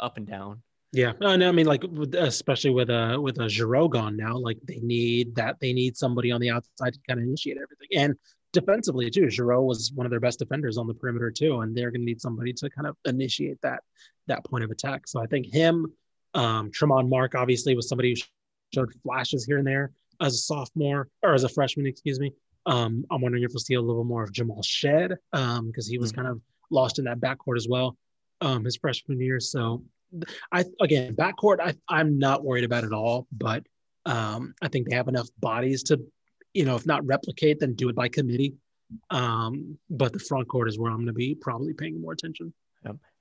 [0.00, 0.62] up and down.
[0.92, 1.82] Yeah, no, no, I mean, like,
[2.14, 5.96] especially with a with uh, a Jarreau gone now, like they need that they need
[5.96, 8.14] somebody on the outside to kind of initiate everything, and
[8.52, 9.26] defensively too.
[9.26, 12.04] Jarreau was one of their best defenders on the perimeter too, and they're going to
[12.06, 13.82] need somebody to kind of initiate that
[14.26, 15.06] that point of attack.
[15.06, 15.92] So I think him,
[16.34, 18.20] um, Tramon Mark, obviously was somebody who
[18.74, 22.32] showed flashes here and there as a sophomore or as a freshman, excuse me.
[22.66, 26.12] Um, I'm wondering if we'll see a little more of Jamal Shead because he was
[26.12, 26.16] Mhm.
[26.16, 27.96] kind of lost in that backcourt as well
[28.40, 29.38] um, his freshman year.
[29.40, 29.84] So
[30.52, 33.66] I again backcourt I I'm not worried about at all, but
[34.06, 36.00] um, I think they have enough bodies to,
[36.52, 38.54] you know, if not replicate, then do it by committee.
[39.10, 42.52] Um, but the front court is where I'm going to be probably paying more attention.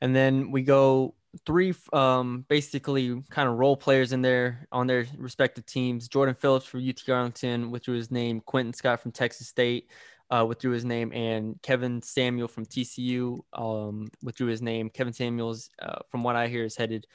[0.04, 1.16] And then we go
[1.48, 6.10] three um basically kind of role players in there on their respective teams.
[6.10, 8.42] Jordan Phillips from UT Arlington withdrew his name.
[8.42, 9.90] Quentin Scott from Texas State
[10.30, 14.90] uh, withdrew his name, and Kevin Samuel from TCU um, withdrew his name.
[14.90, 17.08] Kevin Samuels, uh, from what I hear, is headed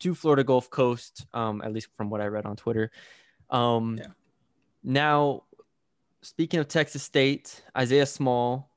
[0.00, 2.92] to Florida Gulf Coast, um, at least from what I read on Twitter.
[3.50, 4.06] Um, Yeah.
[4.84, 5.42] Now,
[6.22, 8.70] speaking of Texas State, Isaiah Small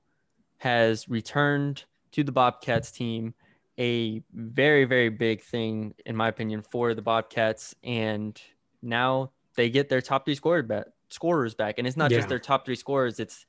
[0.58, 3.36] has returned to the Bobcats team.
[3.80, 7.74] A very, very big thing, in my opinion, for the Bobcats.
[7.84, 8.40] And
[8.82, 11.76] now they get their top three scorer back, scorers back.
[11.78, 12.18] And it's not Yeah.
[12.18, 13.46] just their top three scorers, it's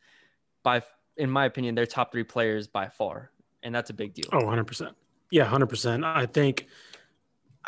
[0.63, 0.83] by,
[1.17, 3.33] in my opinion, their top three players by far.
[3.63, 4.27] And that's a big deal.
[4.33, 4.95] Oh, 100%.
[5.31, 6.05] Yeah, 100%.
[6.05, 6.69] I think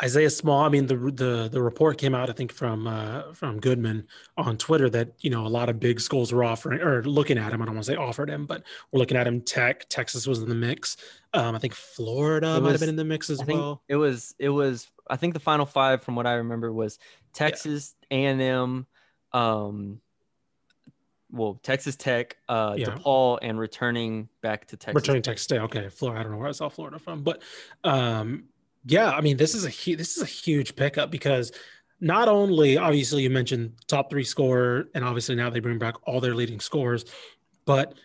[0.01, 3.59] Isaiah Small, I mean the the the report came out I think from uh from
[3.59, 7.37] Goodman on Twitter that, you know, a lot of big schools were offering or looking
[7.37, 7.61] at him.
[7.61, 10.39] I don't want to say offered him, but we're looking at him Tech, Texas was
[10.39, 10.97] in the mix.
[11.33, 13.83] Um I think Florida It might have been in the mix as I well.
[13.87, 16.97] it was it was I think the final five from what I remember was
[17.33, 18.87] Texas A and M,
[19.31, 19.99] um,
[21.31, 22.87] well Texas Tech, uh, Yeah.
[22.87, 24.95] DePaul, and returning back to Texas.
[24.95, 25.61] Returning Texas State.
[25.61, 26.19] Okay, Florida.
[26.19, 27.41] I don't know where I saw Florida from, but
[27.83, 28.45] um,
[28.85, 31.51] yeah, I mean, this is a hu- this is a huge pickup because
[32.01, 36.19] not only obviously you mentioned top three scorer, and obviously now they bring back all
[36.19, 37.05] their leading scores,
[37.65, 37.95] but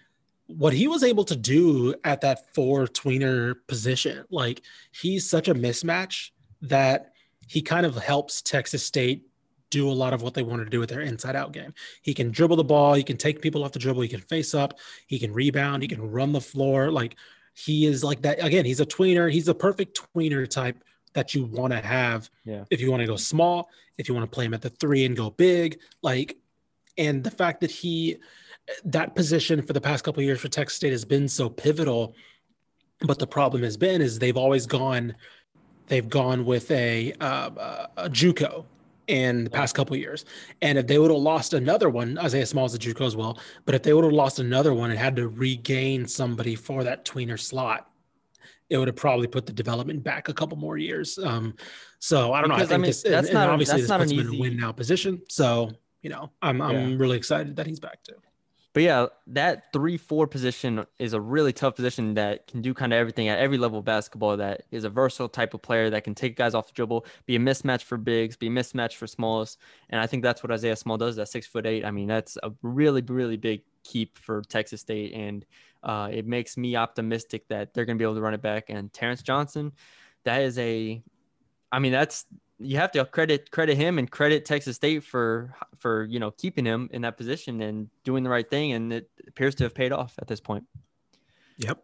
[0.47, 4.63] what he was able to do at that four tweener position, like
[4.93, 6.31] he's such a mismatch
[6.63, 7.13] that
[7.49, 9.25] he kind of helps Texas State
[9.71, 11.75] do a lot of what they wanted to do with their inside out game.
[12.03, 14.55] He can dribble the ball, he can take people off the dribble, he can face
[14.55, 16.91] up, he can rebound, he can run the floor.
[16.91, 17.17] Like
[17.65, 18.43] he is like that.
[18.45, 19.31] Again, he's a tweener.
[19.33, 20.83] He's a perfect tweener type
[21.15, 22.65] that you want to have Yeah.
[22.71, 25.05] if you want to go small, if you want to play him at the three
[25.05, 25.81] and go big.
[26.03, 26.37] Like,
[26.97, 28.19] and the fact that he,
[28.85, 32.15] that position for the past couple of years for Texas State has been so pivotal.
[33.01, 35.17] But the problem has been is they've always gone,
[35.87, 38.65] they've gone with a uh, a JUCO
[39.09, 40.25] in the past couple of years.
[40.63, 43.75] And if they would have lost another one, Isaiah Small's a JUCO as well, but
[43.75, 47.41] if they would have lost another one and had to regain somebody for that tweener
[47.41, 47.91] slot,
[48.69, 51.19] it would have probably put the development back a couple more years.
[51.19, 51.55] Um,
[52.01, 52.55] so I don't Because, know.
[52.55, 54.19] I I think mean, this, that's and not a- obviously that's this not puts an
[54.19, 55.23] him in a easy- win now position.
[55.29, 55.71] So
[56.03, 56.97] you know, I'm I'm Yeah.
[56.99, 58.15] really excited that he's back too.
[58.79, 62.93] But yeah, that three four position is a really tough position that can do kind
[62.93, 64.37] of everything at every level of basketball.
[64.37, 67.35] That is a versatile type of player that can take guys off the dribble, be
[67.35, 69.59] a mismatch for bigs, be a mismatch for smalls,
[69.91, 71.19] and I think that's what Isaiah Small does.
[71.19, 75.13] At six foot eight, I mean that's a really really big keep for Texas State,
[75.13, 75.45] and
[75.83, 78.67] uh, it makes me optimistic that they're going to be able to run it back.
[78.69, 79.73] And Terrence Johnson,
[80.23, 81.03] that is a,
[81.73, 82.27] I mean that's
[82.59, 86.65] you have to credit credit him and credit Texas State for for you know keeping
[86.65, 89.93] him in that position and doing the right thing, and it appears to have paid
[89.93, 90.65] off at this point.
[91.59, 91.83] Yep.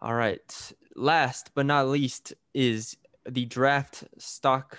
[0.00, 0.72] All right.
[0.94, 2.96] Last but not least is
[3.28, 4.78] the draft stock.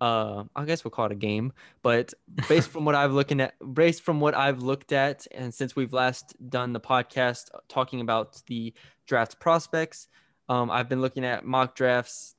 [0.00, 2.14] Uh, I guess we'll call it a game, but
[2.48, 5.92] based from what I've looking at, based from what I've looked at, and since we've
[5.92, 8.72] last done the podcast talking about the
[9.06, 10.08] draft prospects,
[10.48, 12.34] um, I've been looking at mock drafts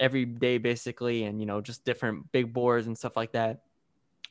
[0.00, 3.62] every day basically, and you know just different big boards and stuff like that.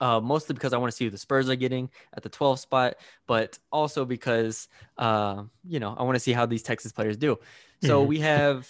[0.01, 2.59] Uh, mostly because I want to see who the Spurs are getting at the 12
[2.59, 2.95] spot,
[3.27, 7.39] but also because uh, you know I want to see how these Texas players do.
[7.81, 8.07] So Mhm.
[8.07, 8.69] we have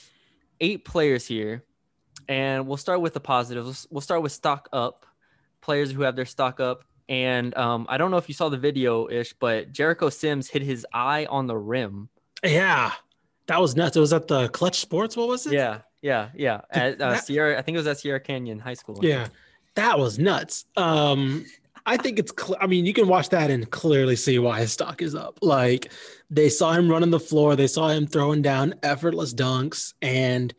[0.60, 1.64] eight players here,
[2.28, 3.88] and we'll start with the positives.
[3.90, 5.06] We'll start with stock up,
[5.62, 6.84] players who have their stock up.
[7.08, 10.64] And um, I don't know if you saw the video ish, but Jericho Sims hit
[10.64, 12.10] his eye on the rim.
[12.44, 12.94] Yeah,
[13.48, 13.96] that was nuts.
[13.96, 15.16] It was at the Clutch Sports.
[15.16, 15.54] What was it?
[15.54, 16.62] Yeah, yeah, yeah.
[16.72, 19.00] At uh, that- Sierra, I think it was at Sierra Canyon High School.
[19.02, 19.28] Yeah,
[19.76, 20.66] that was nuts.
[20.78, 21.46] Um,
[21.86, 22.34] I think it's.
[22.38, 25.40] Cl- I mean, you can watch that and clearly see why his stock is up.
[25.42, 25.92] Like
[26.30, 30.54] they saw him running the floor, they saw him throwing down effortless dunks, and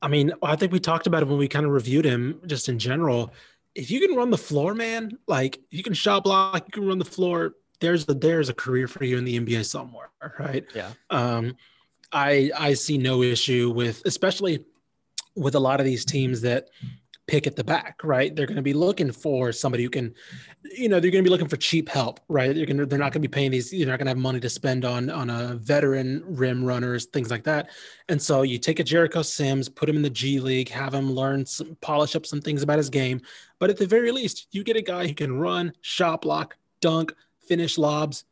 [0.00, 2.68] I mean, I think we talked about it when we kind of reviewed him just
[2.68, 3.32] in general.
[3.74, 6.98] If you can run the floor, man, like you can shot block, you can run
[6.98, 7.54] the floor.
[7.80, 10.64] There's a there's a career for you in the NBA somewhere, right?
[10.74, 10.90] Yeah.
[11.10, 11.56] Um,
[12.12, 14.64] I I see no issue with, especially
[15.34, 16.68] with a lot of these teams that
[17.26, 18.34] pick at the back, right?
[18.34, 20.12] They're going to be looking for somebody who can,
[20.64, 22.54] you know, they're going to be looking for cheap help, right?
[22.54, 24.40] They're to, they're not going to be paying these, you're not going to have money
[24.40, 27.70] to spend on on a veteran rim runners, things like that.
[28.08, 31.12] And so you take a Jericho Sims, put him in the G League, have him
[31.12, 33.20] learn some, polish up some things about his game,
[33.58, 37.14] but at the very least, you get a guy who can run, shot block, dunk,
[37.46, 38.24] finish lobs.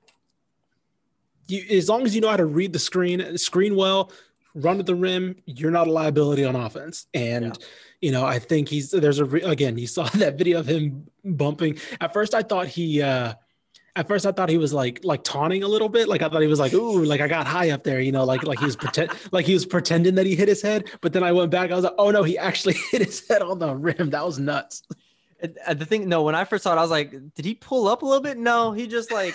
[1.50, 4.12] You, as long as you know how to read the screen, screen well,
[4.54, 7.06] run to the rim, you're not a liability on offense.
[7.14, 7.58] And
[8.00, 9.78] you know, I think he's there's a re- again.
[9.78, 11.78] You saw that video of him bumping.
[12.00, 13.02] At first, I thought he.
[13.02, 13.34] uh
[13.96, 16.08] at first, I thought he was like like taunting a little bit.
[16.08, 18.24] Like I thought he was like, "Ooh, like I got high up there," you know,
[18.24, 20.88] like like he was pretend like he was pretending that he hit his head.
[21.00, 21.72] But then I went back.
[21.72, 24.10] I was like, "Oh no, he actually hit his head on the rim.
[24.10, 24.84] That was nuts."
[25.42, 27.88] And the thing, no, when I first saw it, I was like, did he pull
[27.88, 28.36] up a little bit?
[28.36, 29.34] No, he just like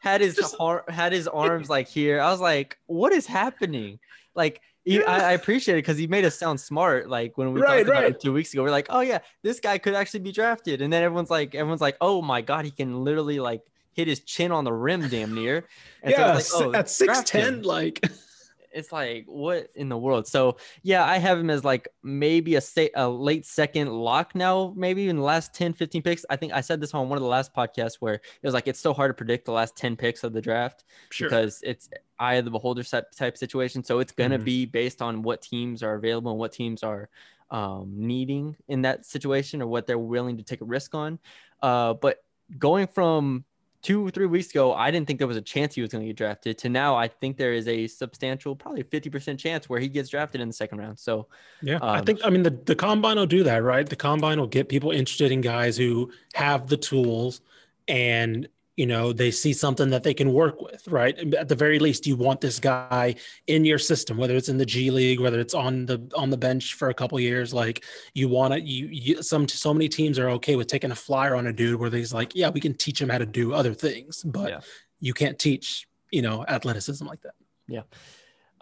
[0.00, 2.20] had his Just- har- had his arms like here.
[2.20, 3.98] I was like, what is happening?
[4.34, 7.08] Like, he, I, I appreciate it because he made us sound smart.
[7.08, 9.60] Like when we Right, talked about it two weeks ago, we're like, oh yeah, this
[9.60, 10.80] guy could actually be drafted.
[10.82, 14.20] And then everyone's like, everyone's like, oh my god, he can literally like hit his
[14.20, 15.66] chin on the rim damn near.
[16.02, 18.02] And yeah, it's like, oh, at six ten, like
[18.72, 22.60] it's like what in the world so yeah i have him as like maybe a,
[22.60, 26.52] sa- a late second lock now maybe in the last 10 15 picks i think
[26.52, 28.92] i said this on one of the last podcasts where it was like it's so
[28.92, 31.28] hard to predict the last 10 picks of the draft sure.
[31.28, 34.44] because it's eye of the beholder set type situation so it's going to Mhm.
[34.44, 37.08] be based on what teams are available and what teams are
[37.50, 41.18] um, needing in that situation or what they're willing to take a risk on
[41.62, 42.18] uh, but
[42.58, 43.44] going from
[43.82, 46.02] two or three weeks ago, I didn't think there was a chance he was going
[46.02, 46.58] to get drafted.
[46.58, 50.08] To now, I think there is a substantial, probably fifty percent chance where he gets
[50.10, 50.98] drafted in the second round.
[50.98, 51.28] So
[51.60, 53.88] Yeah, I Um, think I mean the, the combine will do that, right?
[53.88, 57.40] The combine will get people interested in guys who have the tools
[57.88, 61.78] and you know they see something that they can work with right at the very
[61.78, 63.14] least you want this guy
[63.46, 66.36] in your system whether it's in the g league whether it's on the on the
[66.36, 70.18] bench for a couple years like you want to you, you some so many teams
[70.18, 72.72] are okay with taking a flyer on a dude where they's like yeah we can
[72.74, 74.60] teach him how to do other things but Yeah.
[75.00, 77.34] you can't teach you know athleticism like that
[77.68, 77.82] Yeah.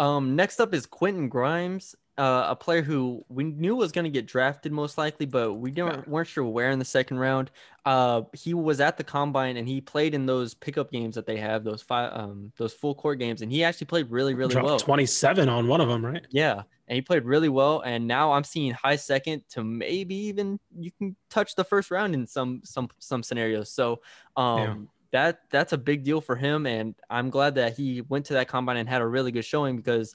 [0.01, 4.11] Um, next up is Quentin Grimes, uh, a player who we knew was going to
[4.11, 7.51] get drafted most likely, but we didn't, weren't sure where in the second round.
[7.85, 11.37] Uh, he was at the combine and he played in those pickup games that they
[11.37, 14.67] have, those five, um, those full court games, and he actually played really, really Dropped
[14.67, 14.79] well.
[14.79, 17.83] 27 on one of them right Yeah, and he played really well.
[17.83, 22.15] And now I'm seeing high second to maybe even you can touch the first round
[22.15, 23.71] in some some some scenarios.
[23.71, 24.01] So
[24.37, 26.67] um that that's a big deal for him.
[26.67, 29.77] And I'm glad that he went to that combine and had a really good showing
[29.77, 30.15] because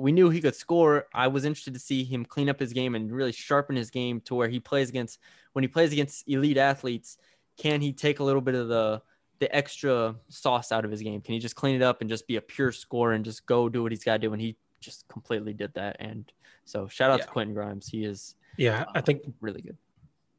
[0.00, 1.06] we knew he could score.
[1.14, 4.20] I was interested to see him clean up his game and really sharpen his game
[4.22, 5.18] to where he plays against
[5.52, 7.18] when he plays against elite athletes,
[7.56, 9.02] can he take a little bit of the
[9.38, 11.20] the extra sauce out of his game?
[11.20, 13.68] Can he just clean it up and just be a pure scorer and just go
[13.68, 14.32] do what he's got to do?
[14.32, 15.96] And he just completely did that.
[15.98, 16.30] And
[16.64, 17.88] so shout out to Quentin Grimes.
[17.88, 19.76] He is yeah i think really good.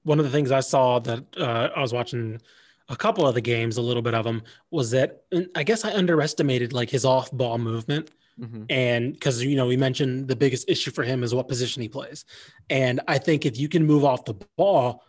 [0.04, 2.41] one of the things I saw that uh, I was watching
[2.89, 5.24] a couple of the games, a little bit of them, was that
[5.56, 8.12] I guess I underestimated like his off ball movement.
[8.39, 8.65] Mhm.
[8.70, 11.89] And because, you know, we mentioned the biggest issue for him is what position he
[11.89, 12.26] plays.
[12.70, 15.04] And I think if you can move off the ball,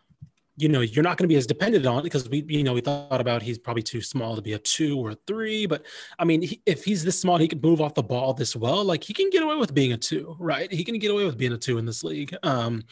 [0.57, 2.75] you know, you're not going to be as dependent on it because we, you know,
[2.75, 5.65] we thought about he's probably too small to be a two or a three.
[5.67, 5.87] But
[6.19, 8.85] I mean, he, if he's this small, he can move off the ball this well.
[8.85, 10.71] Like he can get away with being a two, right?
[10.71, 12.37] He can get away with being a two in this league.
[12.43, 12.83] Um,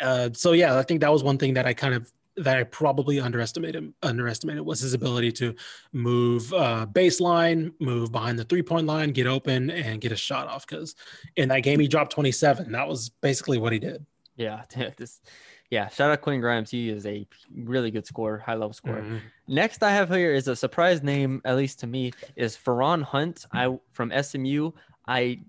[0.00, 2.64] uh, so yeah, I think that was one thing that I kind of that I
[2.64, 5.54] probably underestimated underestimated was his ability to
[5.92, 10.48] move uh, baseline, move behind the three point line, get open, and get a shot
[10.48, 10.66] off.
[10.66, 10.94] Because
[11.36, 12.72] in that game he dropped 27.
[12.72, 14.04] That was basically what he did.
[14.36, 14.62] Yeah,
[14.96, 15.20] this,
[15.70, 15.88] yeah.
[15.88, 16.70] Shout out Quentin Grimes.
[16.70, 19.02] He is a really good scorer, high level scorer.
[19.02, 19.20] Mhm.
[19.48, 23.46] Next, I have here is a surprise name, at least to me, is Feron Hunt.
[23.52, 24.70] I from SMU.
[25.06, 25.40] I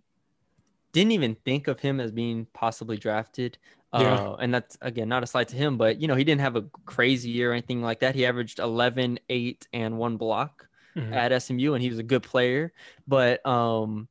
[0.91, 3.57] didn't even think of him as being possibly drafted.
[3.91, 6.55] Uh, and that's again not a slight to him, but you know he didn't have
[6.55, 8.13] a crazy year or anything like that.
[8.15, 11.13] He averaged 11, 8, and one block Mhm.
[11.13, 12.71] at SMU, and he was a good player.
[13.07, 14.07] But um,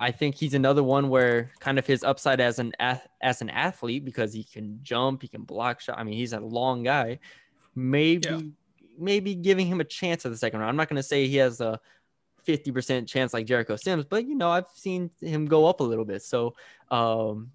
[0.00, 4.04] I think he's another one where kind of his upside as an as an athlete
[4.04, 5.96] because he can jump, he can block shot.
[5.98, 7.20] I mean, he's a long guy.
[7.76, 8.40] Maybe Yeah.
[8.98, 10.70] maybe giving him a chance at the second round.
[10.70, 11.80] I'm not going to say he has a
[12.46, 16.04] 50% chance like Jericho Sims, but you know, I've seen him go up a little
[16.04, 16.22] bit.
[16.22, 16.54] So,
[16.90, 17.50] um,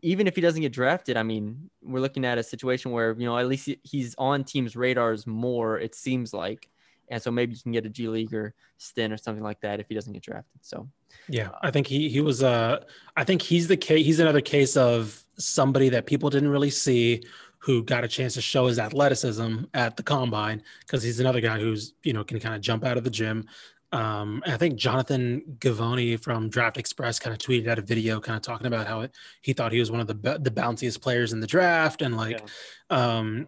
[0.00, 3.26] even if he doesn't get drafted, I mean, we're looking at a situation where, you
[3.26, 6.68] know, at least he's on teams' radars more, it seems like.
[7.08, 9.80] And so maybe you can get a G League or stint or something like that
[9.80, 10.64] if he doesn't get drafted.
[10.64, 10.88] So,
[11.28, 12.84] Yeah, I think he he was uh
[13.16, 17.22] I think he's the case he's another case of somebody that people didn't really see
[17.58, 21.60] who got a chance to show his athleticism at the combine because he's another guy
[21.60, 23.46] who's you know can kind of jump out of the gym.
[23.92, 28.36] Um, I think Jonathan Givony from Draft Express kind of tweeted out a video kind
[28.36, 31.32] of talking about how it, he thought he was one of the the bounciest players
[31.32, 32.42] in the draft and like
[32.90, 33.46] um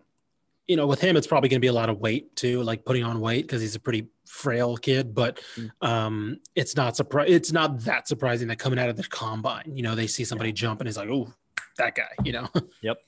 [0.66, 2.84] you know with him it's probably going to be a lot of weight too like
[2.84, 5.70] putting on weight because he's a pretty frail kid but Mm.
[5.80, 9.82] um it's not surpri- it's not that surprising that coming out of the combine you
[9.82, 11.32] know they see somebody jump and he's like oh
[11.78, 12.48] that guy you know
[12.82, 12.98] yep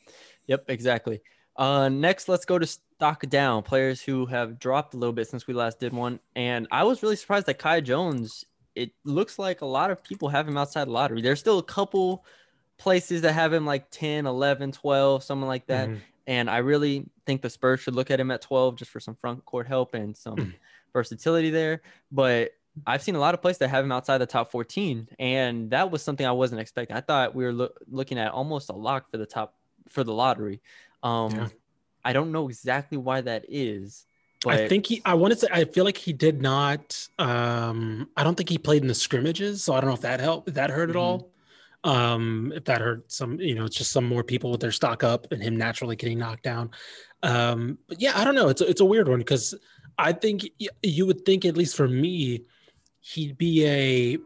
[0.48, 1.22] Yep, exactly.
[1.56, 5.46] Uh, next, let's go to stock down players who have dropped a little bit since
[5.46, 6.20] we last did one.
[6.34, 10.28] And I was really surprised that Kai Jones, it looks like a lot of people
[10.28, 11.22] have him outside the lottery.
[11.22, 12.24] There's still a couple
[12.78, 15.88] places that have him like 10, 11, 12, something like that.
[15.88, 16.00] Mhm.
[16.26, 19.14] And I really think the Spurs should look at him at 12 just for some
[19.14, 20.54] front court help and some Mm.
[20.92, 21.80] versatility there.
[22.12, 22.50] But
[22.86, 25.08] I've seen a lot of places that have him outside the top 14.
[25.18, 26.96] And that was something I wasn't expecting.
[26.96, 29.54] I thought we were loo- looking at almost a lock for the top
[29.88, 30.60] for the lottery.
[31.02, 31.48] Um, Yeah.
[32.04, 34.06] I don't know exactly why that is.
[34.44, 38.08] But I think he I want to say I feel like he did not um
[38.16, 40.48] I don't think he played in the scrimmages so I don't know if that helped
[40.48, 41.32] if that hurt at all
[41.82, 45.02] um if that hurt some you know it's just some more people with their stock
[45.02, 46.70] up and him naturally getting knocked down
[47.24, 49.54] um but yeah I don't know it's a, it's a weird one because
[49.98, 52.44] I think y- you would think at least for me
[53.00, 54.18] he'd be a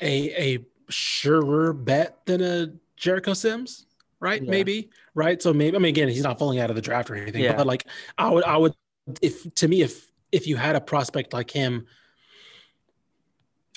[0.00, 3.86] a a surer bet than a Jericho Sims
[4.20, 4.50] right Yeah.
[4.50, 7.14] maybe right so maybe I mean again he's not falling out of the draft or
[7.14, 7.56] anything Yeah.
[7.56, 8.74] but like I would I would
[9.22, 11.86] if to me if if you had a prospect like him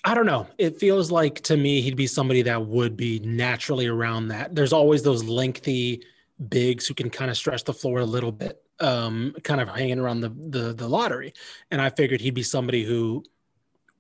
[0.04, 0.48] I don't know.
[0.58, 4.56] It feels like to me he'd be somebody that would be naturally around that.
[4.56, 6.04] There's always those lengthy
[6.50, 10.00] bigs who can kind of stretch the floor a little bit, um, kind of hanging
[10.00, 11.34] around the, the the lottery.
[11.70, 13.24] And I figured he'd be somebody who,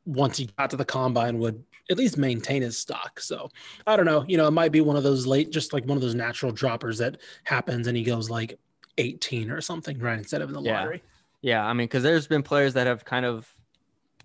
[0.03, 3.19] once he got to the combine, would at least maintain his stock.
[3.19, 3.49] So
[3.87, 4.23] I don't know.
[4.27, 6.51] You know, it might be one of those late, just like one of those natural
[6.51, 8.59] droppers that happens, and he goes like
[8.97, 10.17] 18 or something, right?
[10.17, 10.79] Instead of in the Yeah.
[10.79, 11.03] lottery.
[11.41, 13.53] Yeah, I mean, because there's been players that have kind of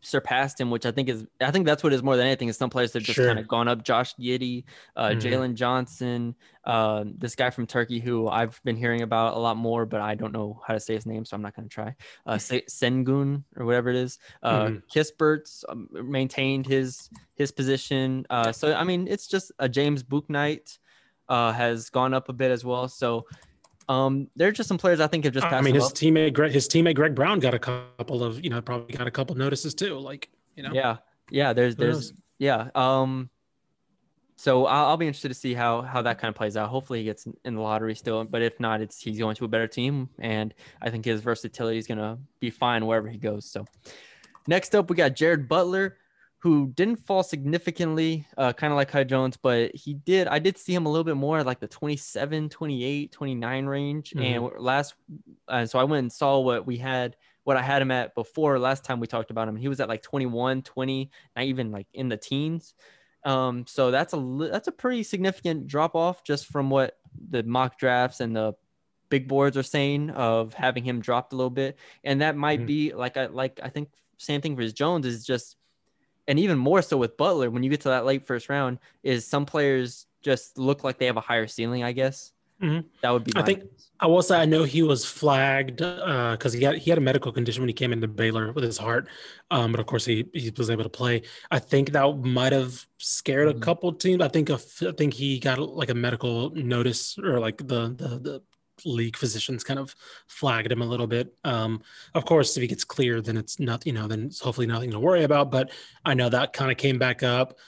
[0.06, 2.56] surpassed him, which I think is I think that's what is more than anything is
[2.56, 3.26] some players that just Sure.
[3.26, 3.82] kind of gone up.
[3.82, 5.20] Josh Giddey, uh, Mhm.
[5.20, 6.34] Jalen Johnson,
[6.64, 10.14] uh, this guy from Turkey who I've been hearing about a lot more, but I
[10.14, 11.94] don't know how to say his name, so I'm not going to try.
[12.24, 12.34] Uh,
[12.70, 14.18] Sengun or whatever it is.
[14.42, 14.82] Uh, Mhm.
[14.92, 18.24] Kispert's um, maintained his his position.
[18.30, 20.78] Uh, so I mean, it's just a James Bouknight
[21.28, 22.88] uh, has gone up a bit as well.
[22.88, 23.26] So.
[23.88, 25.54] Um, there are just some players I think have just passed.
[25.54, 25.92] I mean, his up.
[25.92, 29.10] teammate, Greg, his teammate Greg Brown got a couple of, you know, probably got a
[29.10, 29.98] couple notices too.
[29.98, 30.96] Like, you know, Yeah,
[31.30, 31.52] yeah.
[31.52, 32.68] There's there's yeah.
[32.74, 33.30] Um,
[34.34, 36.68] so I'll, I'll be interested to see how how that kind of plays out.
[36.68, 39.44] Hopefully he gets in- in the lottery still, but if not, it's he's going to
[39.44, 43.46] a better team, and I think his versatility is gonna be fine wherever he goes.
[43.50, 43.64] So
[44.46, 45.96] next up, we got Jared Butler,
[46.46, 50.28] who didn't fall significantly, uh, kind of like Kai Jones, but he did.
[50.28, 54.48] I did see him a little bit more like the 27, 28, 29 range, and
[54.56, 54.94] last,
[55.48, 57.16] uh, so I went and saw what we had.
[57.42, 59.88] What I had him at before last time we talked about him, he was at
[59.88, 62.74] like 21, 20, not even like in the teens.
[63.24, 66.96] Um, so that's a that's a pretty significant drop off just from what
[67.28, 68.52] the mock drafts and the
[69.08, 72.66] big boards are saying of having him dropped a little bit, and that might Mhm.
[72.66, 75.56] be like I like I think same thing for his Jones is just,
[76.28, 79.26] and even more so with Butler when you get to that late first round is
[79.26, 81.84] some players just look like they have a higher ceiling.
[81.84, 82.84] I guess Mhm.
[83.02, 83.32] that would be.
[83.36, 83.82] I think- guess.
[83.98, 87.32] I will say I know he was flagged because he had he had a medical
[87.32, 89.08] condition when he came into Baylor with his heart,
[89.50, 91.22] um, but of course he he was able to play.
[91.50, 93.56] I think that might have scared Mhm.
[93.56, 94.20] a couple teams.
[94.22, 98.08] I think a I think he got like a medical notice or like the the
[98.26, 98.42] the
[98.84, 99.94] league physicians kind of
[100.26, 101.34] flagged him a little bit.
[101.44, 101.82] Um,
[102.14, 104.90] of course, if he gets clear, then it's not you know then it's hopefully nothing
[104.90, 105.50] to worry about.
[105.50, 105.70] But
[106.04, 107.58] I know that kind of came back up.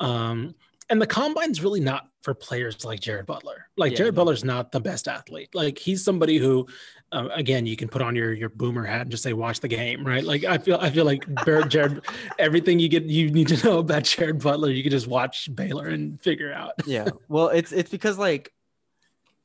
[0.00, 0.54] Um,
[0.88, 3.68] and the combine's really not for players like Jared Butler.
[3.76, 4.20] Like Yeah, Jared no.
[4.20, 5.54] Butler's not the best athlete.
[5.54, 6.66] Like he's somebody who,
[7.12, 9.68] uh, again, you can put on your your boomer hat and just say watch the
[9.68, 10.24] game, right?
[10.24, 11.24] Like I feel I feel like
[11.68, 12.02] Jared,
[12.38, 15.88] everything you get you need to know about Jared Butler, you can just watch Baylor
[15.88, 16.74] and figure out.
[16.86, 17.08] yeah.
[17.28, 18.52] Well, it's it's because like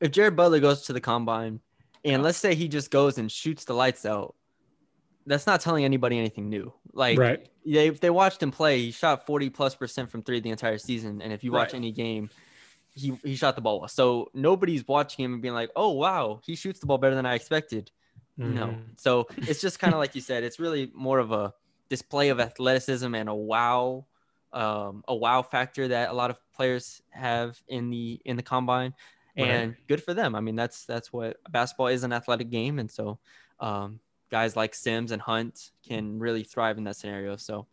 [0.02, 1.60] if Jared Butler goes to the combine
[2.04, 4.34] and let's say he just goes and shoots the lights out,
[5.26, 6.72] that's not telling anybody anything new.
[6.92, 7.48] Like right.
[7.64, 10.78] they if they watched him play, he shot 40 plus percent from three the entire
[10.78, 11.22] season.
[11.22, 11.78] And if you watch Right.
[11.78, 12.28] any game,
[12.94, 13.88] he he shot the ball well.
[13.88, 17.24] So nobody's watching him and being like, oh wow, he shoots the ball better than
[17.24, 17.90] I expected.
[18.36, 18.66] No.
[18.66, 18.82] Mhm.
[18.96, 21.54] So it's just kind of like you said, it's really more of a
[21.88, 24.06] display of athleticism and a wow,
[24.52, 28.94] um, a wow factor that a lot of players have in the in the combine.
[29.36, 29.46] Right.
[29.46, 30.34] And good for them.
[30.34, 33.18] I mean, that's that's what basketball is an athletic game, and so
[33.60, 37.36] um, guys like Sims and Hunt can really thrive in that scenario.
[37.36, 37.66] So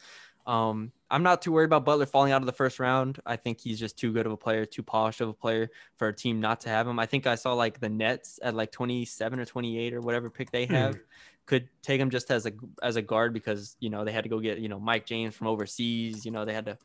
[0.45, 3.20] um, I'm not too worried about Butler falling out of the first round.
[3.26, 6.07] I think he's just too good of a player, too polished of a player for
[6.07, 6.97] a team not to have him.
[6.97, 10.51] I think I saw like the Nets at like 27 or 28 or whatever pick
[10.51, 10.97] they have
[11.45, 12.51] could take him just as a
[12.84, 15.36] as a guard because you know they had to go get you know Mike James
[15.36, 16.24] from overseas.
[16.24, 16.78] You know they had to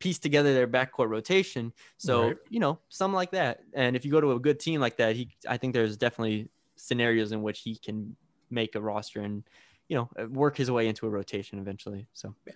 [0.00, 1.72] piece together their backcourt rotation.
[1.98, 2.36] So Right.
[2.48, 3.60] you know something like that.
[3.72, 6.48] And if you go to a good team like that, he I think there's definitely
[6.74, 8.16] scenarios in which he can
[8.50, 9.44] make a roster and
[9.88, 12.08] you know work his way into a rotation eventually.
[12.14, 12.54] So Yeah.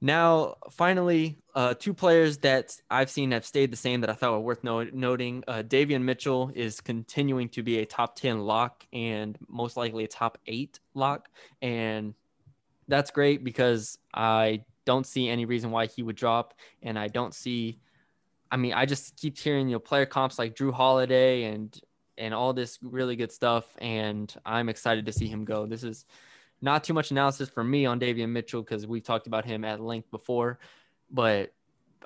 [0.00, 4.32] Now, finally, uh, two players that I've seen have stayed the same that I thought
[4.32, 5.42] were worth no- noting.
[5.48, 10.08] Uh, Davion Mitchell is continuing to be a top 10 lock and most likely a
[10.08, 11.30] top eight lock.
[11.62, 12.12] And
[12.86, 16.54] that's great because I don't see any reason why he would drop.
[16.82, 17.78] And I don't see,
[18.50, 21.78] I mean, I just keep hearing, you know, player comps like Jrue Holiday and,
[22.16, 23.64] and all this really good stuff.
[23.78, 25.66] And I'm excited to see him go.
[25.66, 26.04] This is,
[26.64, 29.80] not too much analysis for me on Davion Mitchell because we've talked about him at
[29.80, 30.58] length before,
[31.10, 31.52] but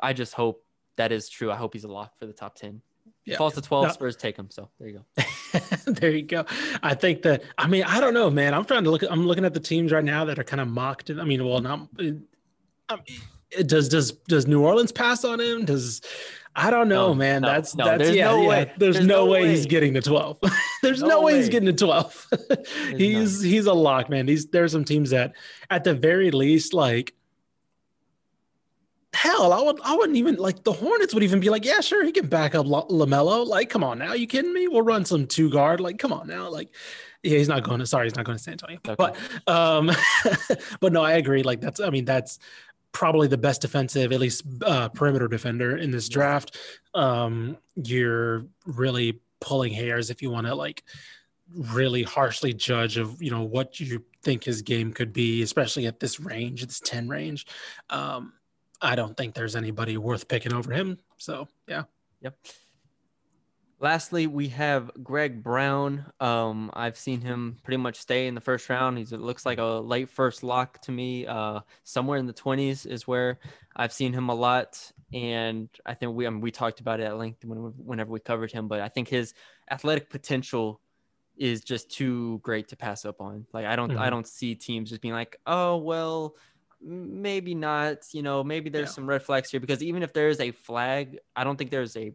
[0.03, 0.65] I just hope
[0.97, 1.51] that is true.
[1.51, 2.83] I hope he's a lock for the top 10.
[3.25, 3.37] Yeah.
[3.37, 3.93] falls to 12, No.
[3.93, 4.49] Spurs take him.
[4.51, 5.25] So there you go.
[5.93, 6.45] there you go.
[6.83, 8.55] I think that I mean I don't know, man.
[8.55, 9.03] I'm trying to look.
[9.09, 11.11] I'm looking at the teams right now that are kind of mocked.
[11.11, 11.89] I mean, well, not.
[12.97, 15.65] Mean, does does does New Orleans pass on him?
[15.65, 16.01] Does
[16.55, 17.43] I don't know, No, man.
[17.43, 18.49] no, that's no, that's there's yeah, no yeah.
[18.49, 18.73] way.
[18.79, 20.39] There's, There's no, no way, he's getting to 12.
[20.83, 21.37] there's no, No way.
[21.37, 22.27] he's getting to 12.
[22.97, 24.27] he's he's a lock, man.
[24.27, 25.35] These there's some teams that
[25.71, 27.15] at the very least like
[29.15, 32.05] hell, I would I wouldn't even like the Hornets would even be like, yeah, sure,
[32.05, 33.47] he can back up La- LaMelo.
[33.47, 34.69] Like, come on now, you kidding me?
[34.69, 35.81] We'll run some two guard.
[35.81, 36.71] Like, come on now, like.
[37.25, 37.87] Yeah, he's not going to.
[37.87, 38.79] Sorry, he's not going to San Antonio.
[38.87, 38.95] Okay.
[38.97, 39.17] But,
[39.49, 39.91] um,
[40.81, 41.43] but no, I agree.
[41.43, 41.81] Like that's.
[41.81, 42.39] I mean, that's
[42.93, 46.57] probably the best defensive, at least uh, perimeter defender in this draft.
[46.95, 50.83] Um, you're really pulling hairs if you want to like
[51.55, 56.01] really harshly judge of you know what you think his game could be, especially at
[56.01, 57.47] this range, this ten range.
[57.91, 58.33] Um,
[58.81, 60.99] I don't think there's anybody worth picking over him.
[61.17, 61.85] So yeah,
[63.81, 66.11] Lastly, we have Greg Brown.
[66.19, 68.99] Um, I've seen him pretty much stay in the first round.
[68.99, 71.27] He's it looks like a late first lock to me.
[71.27, 73.39] Uh, somewhere in the 20s is where
[73.77, 77.05] I've seen him a lot, and I think we I mean, we talked about it
[77.05, 78.67] at length when, whenever we covered him.
[78.67, 79.33] But I think his
[79.71, 80.81] athletic potential
[81.37, 83.47] is just too great to pass up on.
[83.53, 84.11] Like I don't I Mhm.
[84.11, 86.37] don't see teams just being like, oh well,
[86.81, 88.13] maybe not.
[88.13, 88.95] You know, maybe there's Yeah.
[88.95, 91.97] some red flags here because even if there is a flag, I don't think there's
[91.97, 92.13] a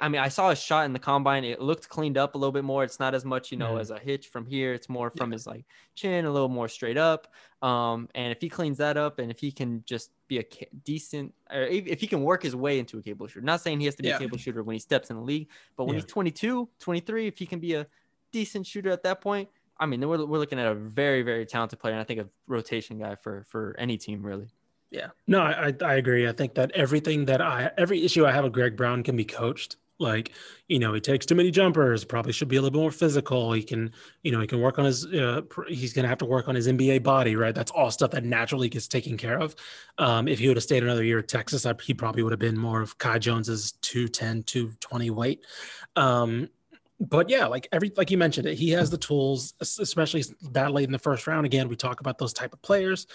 [0.00, 1.44] I mean, I saw a shot in the combine.
[1.44, 2.84] It looked cleaned up a little bit more.
[2.84, 3.80] It's not as much, you know, Mhm.
[3.80, 4.72] as a hitch from here.
[4.74, 5.64] It's more from his like
[5.94, 7.32] chin, a little more straight up.
[7.62, 10.44] Um, and if he cleans that up, and if he can just be a
[10.84, 13.78] decent, or if, if he can work his way into a cable shooter, not saying
[13.80, 14.16] he has to be Yeah.
[14.16, 16.02] a cable shooter when he steps in the league, but when Yeah.
[16.02, 17.86] he's 22, 23, if he can be a
[18.32, 19.48] decent shooter at that point,
[19.78, 22.28] I mean, we're, we're looking at a very, very talented player, and I think a
[22.46, 24.48] rotation guy for for any team really.
[24.90, 25.08] Yeah.
[25.26, 26.28] No, I, I agree.
[26.28, 29.24] I think that everything that I every issue I have with Greg Brown can be
[29.24, 29.76] coached.
[29.98, 30.32] Like,
[30.68, 33.52] you know, he takes too many jumpers, probably should be a little bit more physical.
[33.52, 36.26] He can, you know, he can work on his uh, he's going to have to
[36.26, 37.54] work on his NBA body, right?
[37.54, 39.56] That's all stuff that naturally gets taken care of.
[39.96, 42.38] Um, if he would have stayed another year at Texas, I, he probably would have
[42.38, 45.40] been more of Kai Jones's 210, 220 weight.
[45.96, 46.50] Um,
[46.98, 50.84] but yeah, like every like you mentioned it, he has the tools, especially that late
[50.84, 51.44] in the first round.
[51.44, 53.06] Again, we talk about those type of players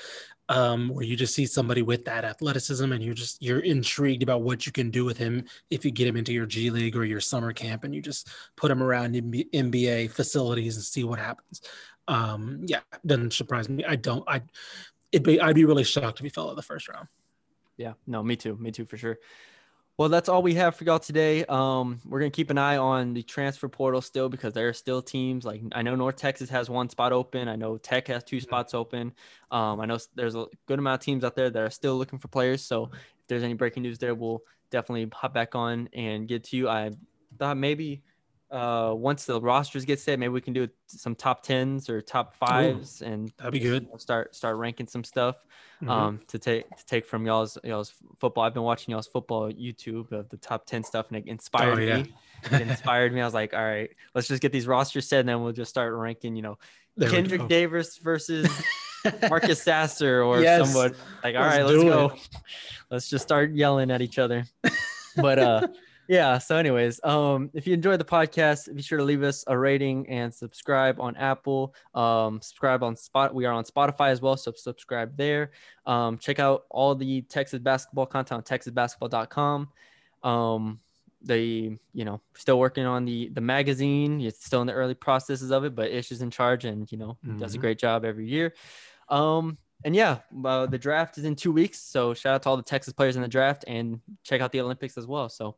[0.49, 4.43] um, where you just see somebody with that athleticism and you're just you're intrigued about
[4.43, 7.05] what you can do with him if you get him into your G League or
[7.05, 11.61] your summer camp and you just put him around NBA facilities and see what happens.
[12.07, 13.83] Um, yeah, doesn't surprise me.
[13.83, 14.23] I don't.
[14.27, 14.43] I
[15.11, 17.07] it'd be I'd be really shocked if he fell out the first round.
[17.77, 18.57] Yeah, no, me too.
[18.57, 19.17] Me too for sure.
[20.01, 21.45] Well, that's all we have for y'all today.
[21.45, 24.99] Um, we're gonna keep an eye on the transfer portal still because there are still
[24.99, 27.47] teams like I know North Texas has one spot open.
[27.47, 29.13] I know Tech has two spots open.
[29.51, 32.17] Um, I know there's a good amount of teams out there that are still looking
[32.17, 32.63] for players.
[32.63, 34.41] So if there's any breaking news there, we'll
[34.71, 36.67] definitely hop back on and get to you.
[36.67, 36.89] I
[37.37, 38.01] thought maybe
[38.51, 42.35] uh, once the rosters get set, maybe we can do some top tens or top
[42.35, 43.87] fives and That'd be good.
[43.97, 45.37] start start ranking some stuff
[45.81, 45.89] Mhm.
[45.89, 48.43] um to take to take from y'all's y'all's football.
[48.43, 51.81] I've been watching y'all's football YouTube of the top 10 stuff and it inspired Oh,
[51.81, 51.97] yeah.
[52.03, 52.13] me.
[52.51, 53.21] It inspired me.
[53.21, 55.69] I was like, all right, let's just get these rosters set and then we'll just
[55.71, 56.57] start ranking, you know,
[56.97, 57.47] There Kendric.
[57.47, 58.47] Davis versus
[59.29, 60.71] Marcus Sasser or Yes.
[60.71, 60.93] someone
[61.23, 62.05] like, all Let's right, let's go.
[62.09, 62.29] it.
[62.91, 64.43] Let's just start yelling at each other.
[65.15, 65.67] But uh
[66.07, 69.57] yeah, so anyways, um if you enjoyed the podcast, be sure to leave us a
[69.57, 71.73] rating and subscribe on Apple.
[71.93, 73.33] Um subscribe on Spot.
[73.33, 75.51] We are on Spotify as well, so subscribe there.
[75.85, 79.69] Um check out all the Texas basketball content on texasbasketball.com.
[80.23, 80.79] Um
[81.23, 85.51] the you know still working on the the magazine it's still in the early processes
[85.51, 87.61] of it but ish is in charge and you know does a Mhm.
[87.61, 88.55] great job every year
[89.07, 92.57] um and yeah uh, the draft is in two weeks so shout out to all
[92.57, 95.57] the texas players in the draft and check out the olympics as well so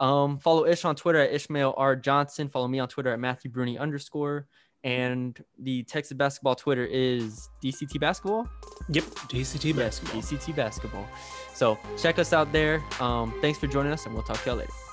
[0.00, 1.96] um follow ish on twitter at ishmael r.
[1.96, 2.48] Johnson.
[2.48, 4.46] Follow me on twitter at matthew bruni underscore.
[4.82, 8.48] And the texas basketball twitter is dct basketball?
[8.90, 10.20] Yep, DCT yes basketball.
[10.20, 11.08] dct basketball.
[11.54, 12.82] So check us out there.
[13.00, 14.83] Um thanks for joining us and we'll talk to y'all later